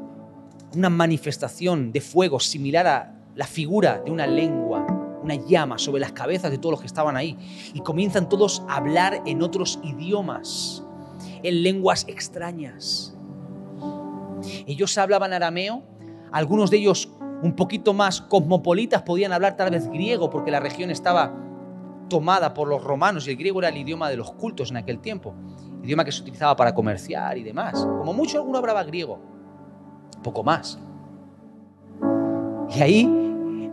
[0.74, 4.88] Una manifestación de fuego similar a la figura de una lengua
[5.22, 7.38] una llama sobre las cabezas de todos los que estaban ahí.
[7.74, 10.86] Y comienzan todos a hablar en otros idiomas,
[11.44, 13.14] en lenguas extrañas.
[14.66, 15.84] Ellos hablaban arameo,
[16.32, 17.10] algunos de ellos
[17.44, 21.34] un poquito más cosmopolitas podían hablar tal vez griego porque la región estaba
[22.08, 25.00] tomada por los romanos y el griego era el idioma de los cultos en aquel
[25.00, 25.34] tiempo,
[25.84, 27.74] idioma que se utilizaba para comerciar y demás.
[27.76, 29.20] Como mucho alguno hablaba griego,
[30.24, 30.80] poco más.
[32.76, 33.28] Y ahí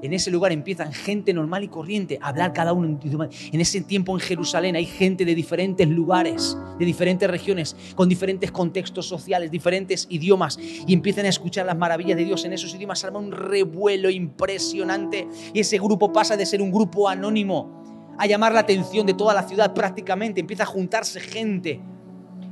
[0.05, 3.30] en ese lugar empiezan gente normal y corriente a hablar cada uno en idioma.
[3.53, 8.53] En ese tiempo en Jerusalén hay gente de diferentes lugares, de diferentes regiones, con diferentes
[8.53, 13.03] contextos sociales, diferentes idiomas, y empiezan a escuchar las maravillas de Dios en esos idiomas.
[13.03, 17.84] Arma un revuelo impresionante y ese grupo pasa de ser un grupo anónimo
[18.19, 20.41] a llamar la atención de toda la ciudad prácticamente.
[20.41, 21.81] Empieza a juntarse gente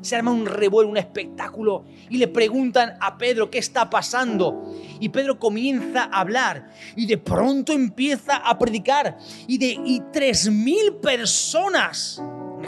[0.02, 4.74] se arma un revuelo, un espectáculo y le preguntan a Pedro qué está pasando.
[5.00, 10.50] Y Pedro comienza a hablar y de pronto empieza a predicar y de y tres
[10.50, 12.22] mil personas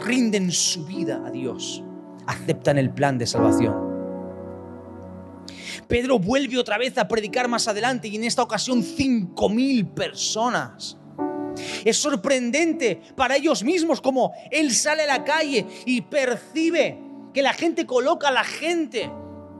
[0.05, 1.83] rinden su vida a Dios,
[2.25, 3.75] aceptan el plan de salvación.
[5.87, 10.97] Pedro vuelve otra vez a predicar más adelante y en esta ocasión cinco mil personas.
[11.83, 16.99] Es sorprendente para ellos mismos como él sale a la calle y percibe
[17.33, 19.09] que la gente coloca a la gente,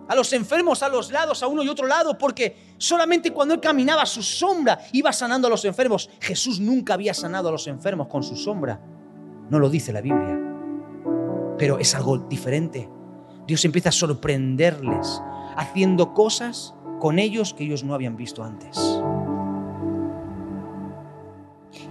[0.08, 3.62] a los enfermos a los lados, a uno y otro lado, porque Solamente cuando él
[3.62, 6.10] caminaba su sombra iba sanando a los enfermos.
[6.20, 8.82] Jesús nunca había sanado a los enfermos con su sombra.
[9.50, 10.40] No lo dice la Biblia.
[11.58, 12.90] Pero es algo diferente.
[13.48, 15.22] Dios empieza a sorprenderles
[15.56, 18.78] haciendo cosas con ellos que ellos no habían visto antes.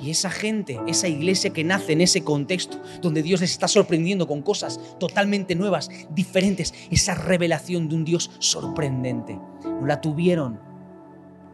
[0.05, 4.29] Y esa gente, esa iglesia que nace en ese contexto, donde Dios les está sorprendiendo
[4.29, 10.61] con cosas totalmente nuevas, diferentes, esa revelación de un Dios sorprendente, no la tuvieron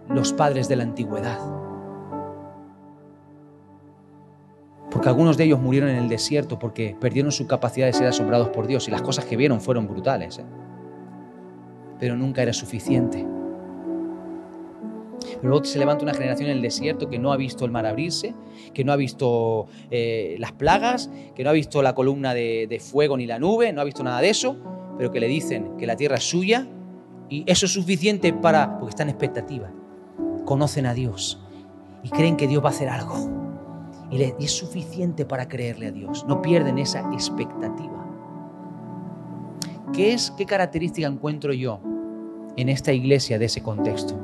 [0.09, 1.39] los padres de la antigüedad.
[4.91, 8.49] Porque algunos de ellos murieron en el desierto porque perdieron su capacidad de ser asombrados
[8.49, 10.41] por Dios y las cosas que vieron fueron brutales.
[10.41, 10.45] ¿eh?
[12.01, 13.25] Pero nunca era suficiente.
[15.41, 17.87] Pero luego se levanta una generación en el desierto que no ha visto el mar
[17.87, 18.35] abrirse,
[18.75, 23.17] que no ha visto eh, las plagas, que no ha visto la columna de, fuego
[23.17, 24.57] ni la nube, no ha visto nada de eso,
[24.99, 26.69] pero que le dicen que la tierra es suya
[27.31, 29.73] y eso es suficiente para, porque está en expectativa,
[30.45, 31.41] conocen a Dios
[32.03, 33.41] y creen que Dios va a hacer algo.
[34.11, 36.27] Y, es suficiente para creerle a Dios.
[36.27, 38.05] No pierden esa expectativa.
[39.93, 41.81] ¿Qué es, qué característica encuentro yo
[42.57, 44.19] en esta iglesia de ese contexto?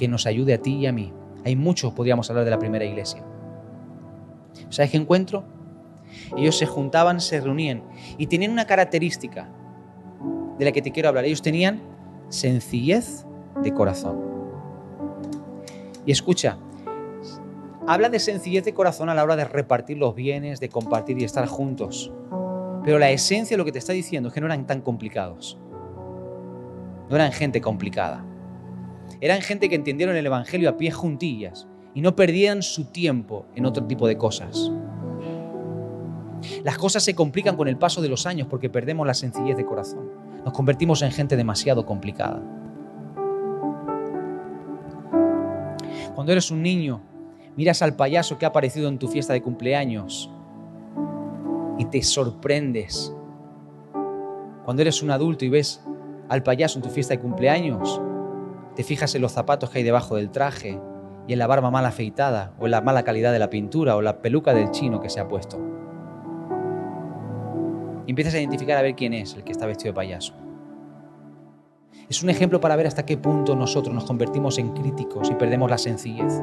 [0.00, 1.12] Que nos ayude a ti y a mí.
[1.44, 3.22] Hay muchos, podríamos hablar de la primera iglesia.
[4.70, 5.44] ¿Sabes qué encuentro?
[6.38, 7.82] Ellos se juntaban, se reunían
[8.16, 9.50] y tenían una característica
[10.58, 11.26] de la que te quiero hablar.
[11.26, 11.82] Ellos tenían
[12.30, 13.26] sencillez
[13.62, 14.18] de corazón.
[16.06, 16.56] Y escucha,
[17.86, 21.24] habla de sencillez de corazón a la hora de repartir los bienes, de compartir y
[21.24, 22.10] estar juntos.
[22.84, 25.58] Pero la esencia de lo que te está diciendo es que no eran tan complicados.
[27.10, 28.24] No eran gente complicada.
[29.20, 33.66] Eran gente que entendieron el Evangelio a pie juntillas y no perdían su tiempo en
[33.66, 34.72] otro tipo de cosas.
[36.64, 39.66] Las cosas se complican con el paso de los años porque perdemos la sencillez de
[39.66, 40.10] corazón.
[40.44, 42.42] Nos convertimos en gente demasiado complicada.
[46.14, 47.02] Cuando eres un niño,
[47.56, 50.30] miras al payaso que ha aparecido en tu fiesta de cumpleaños
[51.78, 53.14] y te sorprendes.
[54.64, 55.84] Cuando eres un adulto y ves
[56.30, 58.00] al payaso en tu fiesta de cumpleaños,
[58.74, 60.80] te fijas en los zapatos que hay debajo del traje
[61.26, 64.02] y en la barba mal afeitada o en la mala calidad de la pintura o
[64.02, 65.58] la peluca del chino que se ha puesto.
[68.06, 70.34] Y empiezas a identificar a ver quién es el que está vestido de payaso.
[72.08, 75.70] Es un ejemplo para ver hasta qué punto nosotros nos convertimos en críticos y perdemos
[75.70, 76.42] la sencillez,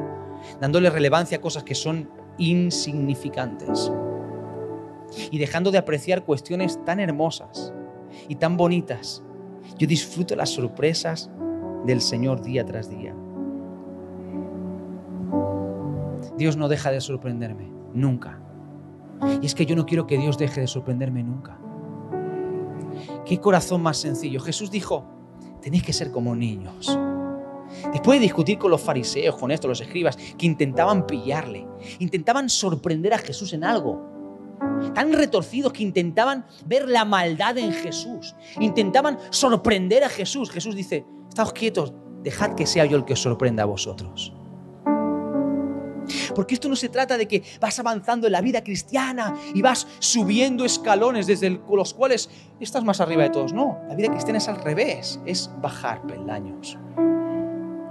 [0.60, 2.08] dándole relevancia a cosas que son
[2.38, 3.92] insignificantes
[5.30, 7.72] y dejando de apreciar cuestiones tan hermosas
[8.28, 9.22] y tan bonitas.
[9.76, 11.30] Yo disfruto las sorpresas
[11.84, 13.14] del Señor día tras día.
[16.36, 18.40] Dios no deja de sorprenderme, nunca.
[19.42, 21.58] Y es que yo no quiero que Dios deje de sorprenderme nunca.
[23.24, 24.40] Qué corazón más sencillo.
[24.40, 25.04] Jesús dijo,
[25.60, 26.98] tenéis que ser como niños.
[27.92, 31.66] Después de discutir con los fariseos, con esto, los escribas, que intentaban pillarle,
[31.98, 34.00] intentaban sorprender a Jesús en algo,
[34.94, 40.50] tan retorcidos que intentaban ver la maldad en Jesús, intentaban sorprender a Jesús.
[40.50, 44.32] Jesús dice, estáos quietos, dejad que sea yo el que os sorprenda a vosotros.
[46.34, 49.86] Porque esto no se trata de que vas avanzando en la vida cristiana y vas
[49.98, 53.52] subiendo escalones desde los cuales estás más arriba de todos.
[53.52, 56.78] No, la vida cristiana es al revés, es bajar peldaños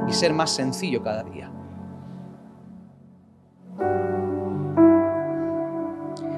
[0.08, 1.52] y ser más sencillo cada día.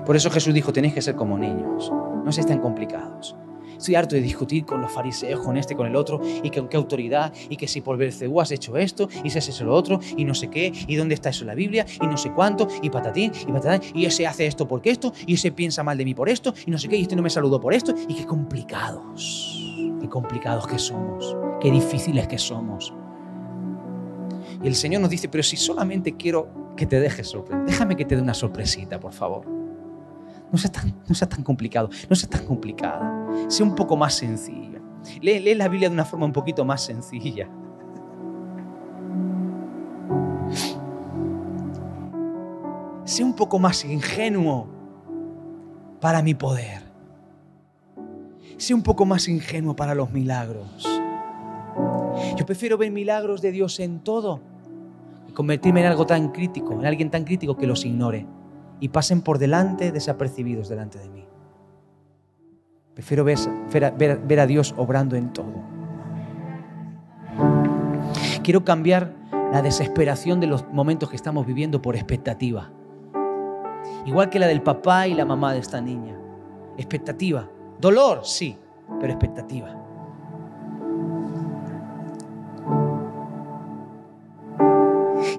[0.06, 1.92] Por eso Jesús dijo, tenéis que ser como niños,
[2.26, 3.36] no seáis tan complicados.
[3.80, 6.76] Estoy harto de discutir con los fariseos, con este, con el otro, y con qué
[6.76, 10.02] autoridad, y que si por Belcebú has hecho esto, y si has hecho lo otro,
[10.18, 12.68] y no sé qué, y dónde está eso en la Biblia, y no sé cuánto,
[12.82, 16.04] y patatín, y patatán, y ese hace esto porque esto, y ese piensa mal de
[16.04, 18.16] mí por esto, y no sé qué, y este no me saludó por esto, y
[18.16, 19.66] qué complicados,
[20.02, 22.94] qué complicados que somos, qué difíciles que somos.
[24.62, 28.04] Y el Señor nos dice, pero si solamente quiero que te dejes sorprender, déjame que
[28.04, 29.59] te dé una sorpresita, por favor.
[30.52, 33.28] No sea tan, no sea tan complicado, no sea tan complicada.
[33.48, 34.80] Sea un poco más sencilla.
[35.22, 37.48] Lee, lee la Biblia de una forma un poquito más sencilla.
[43.04, 44.68] Sea un poco más ingenuo
[46.00, 46.82] para mi poder.
[48.58, 50.86] Sea un poco más ingenuo para los milagros.
[52.38, 54.42] Yo prefiero ver milagros de Dios en todo
[55.28, 58.26] y convertirme en algo tan crítico, en alguien tan crítico que los ignore
[58.80, 61.28] y pasen por delante desapercibidos delante de mí.
[62.94, 65.54] Prefiero ver, a Dios obrando en todo.
[68.44, 69.14] Quiero cambiar
[69.54, 72.72] la desesperación de los momentos que estamos viviendo por expectativa.
[74.06, 76.18] Igual que la del papá y la mamá de esta niña.
[76.78, 77.50] Expectativa.
[77.80, 78.58] Dolor, sí,
[79.00, 79.89] pero expectativa.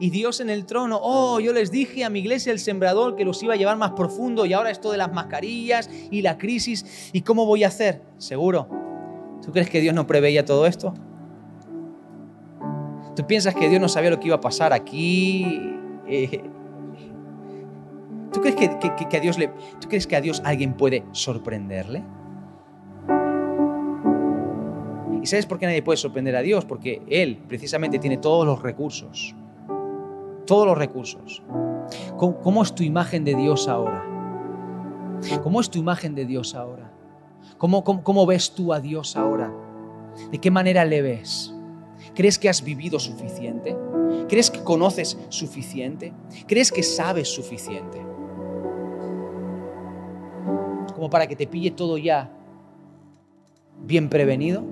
[0.00, 0.98] Y Dios en el trono.
[1.00, 3.92] Oh, yo les dije a mi iglesia el sembrador que los iba a llevar más
[3.92, 7.10] profundo y ahora esto de las mascarillas y la crisis.
[7.12, 8.02] ¿Y cómo voy a hacer?
[8.16, 8.66] Seguro.
[9.44, 10.94] ¿Tú crees que Dios no preveía todo esto?
[13.14, 15.44] ¿Tú piensas que Dios no sabía lo que iba a pasar aquí?
[16.08, 16.40] Eh,
[18.32, 19.48] ¿Tú crees que, a Dios le,
[19.80, 22.02] ¿Tú crees que a Dios alguien puede sorprenderle?
[25.22, 26.64] ¿Y sabes por qué nadie puede sorprender a Dios?
[26.64, 29.34] Porque Él precisamente tiene todos los recursos.
[30.50, 31.44] Todos los recursos.
[32.18, 34.04] ¿Cómo, es tu imagen de Dios ahora?
[35.44, 36.92] ¿Cómo es tu imagen de Dios ahora?
[37.56, 39.54] ¿Cómo, cómo ves tú a Dios ahora?
[40.32, 41.54] ¿De qué manera le ves?
[42.16, 43.76] ¿Crees que has vivido suficiente?
[44.28, 46.12] ¿Crees que conoces suficiente?
[46.48, 48.04] ¿Crees que sabes suficiente?
[50.96, 52.28] Como para que te pille todo ya
[53.84, 54.64] bien prevenido.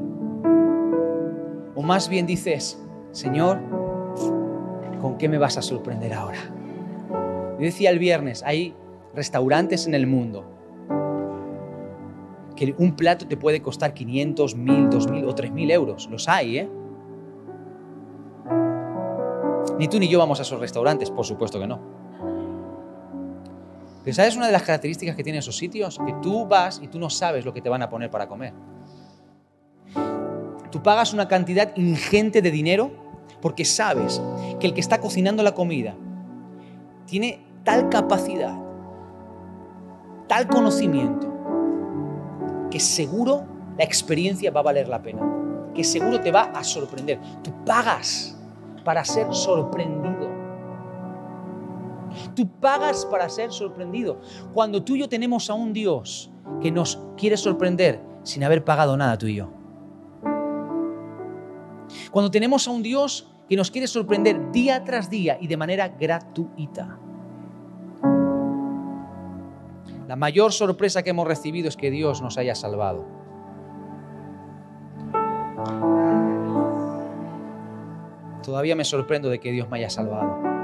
[1.77, 3.88] O más bien dices, Señor,
[5.01, 6.39] ¿con qué me vas a sorprender ahora?
[7.59, 8.75] Yo decía el viernes, hay
[9.15, 10.45] restaurantes en el mundo
[12.55, 16.09] que un plato te puede costar 500, 1000, 2000 o 3000 euros.
[16.11, 16.69] Los hay, ¿eh?
[19.79, 21.79] Ni tú ni yo vamos a esos restaurantes, por supuesto que no.
[24.03, 25.99] Pero ¿sabes una de las características que tienen esos sitios?
[26.05, 28.53] Que tú vas y tú no sabes lo que te van a poner para comer.
[30.71, 32.91] Tú pagas una cantidad ingente de dinero
[33.41, 34.21] porque sabes
[34.61, 35.95] que el que está cocinando la comida
[37.07, 38.57] tiene tal capacidad,
[40.27, 41.27] tal conocimiento,
[42.71, 43.45] que seguro
[43.77, 45.23] la experiencia va a valer la pena,
[45.75, 47.21] que seguro te va a sorprender.
[47.43, 48.37] Tú pagas
[48.85, 50.29] para ser sorprendido.
[52.35, 54.21] Tú pagas para ser sorprendido.
[54.53, 56.31] Cuando tú y yo tenemos a un Dios
[56.61, 59.58] que nos quiere sorprender sin haber pagado nada tú y yo.
[62.11, 65.89] Cuando tenemos a un Dios que nos quiere sorprender día tras día y de manera
[65.89, 66.99] gratuita.
[70.07, 73.07] La mayor sorpresa que hemos recibido es que Dios nos haya salvado.
[78.43, 80.58] Todavía me sorprendo de que Dios me haya salvado.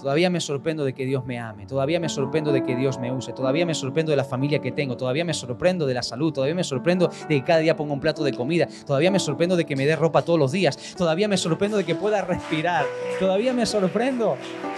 [0.00, 1.66] Todavía me sorprendo de que Dios me ame.
[1.66, 3.32] Todavía me sorprendo de que Dios me use.
[3.32, 4.96] Todavía me sorprendo de la familia que tengo.
[4.96, 6.32] Todavía me sorprendo de la salud.
[6.32, 8.66] Todavía me sorprendo de que cada día ponga un plato de comida.
[8.86, 10.94] Todavía me sorprendo de que me dé ropa todos los días.
[10.96, 12.86] Todavía me sorprendo de que pueda respirar.
[13.18, 14.36] Todavía me sorprendo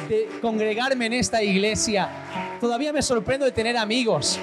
[0.09, 2.09] de congregarme en esta iglesia.
[2.61, 4.41] Todavía me sorprendo de tener amigos.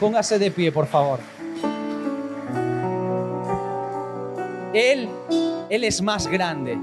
[0.00, 1.35] Póngase de pie, por favor.
[4.76, 5.08] Él,
[5.70, 6.76] Él es más grande.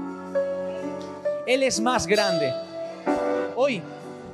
[1.46, 2.52] Él es más grande.
[3.54, 3.80] Hoy,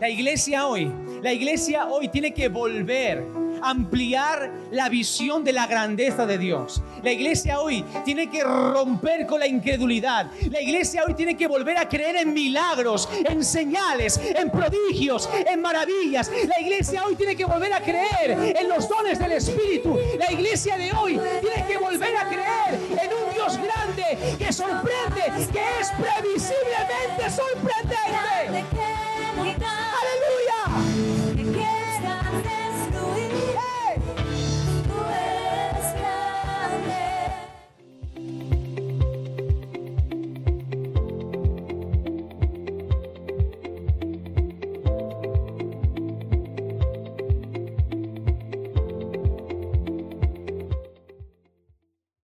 [0.01, 0.91] la iglesia hoy,
[1.23, 3.23] la iglesia hoy tiene que volver
[3.63, 6.83] ampliar la visión de la grandeza de Dios.
[7.03, 10.31] La iglesia hoy tiene que romper con la incredulidad.
[10.51, 15.61] La iglesia hoy tiene que volver a creer en milagros, en señales, en prodigios, en
[15.61, 16.31] maravillas.
[16.47, 19.99] La iglesia hoy tiene que volver a creer en los dones del Espíritu.
[20.19, 25.23] La iglesia de hoy tiene que volver a creer en un Dios grande que sorprende,
[25.53, 27.81] que es previsiblemente sorprendente.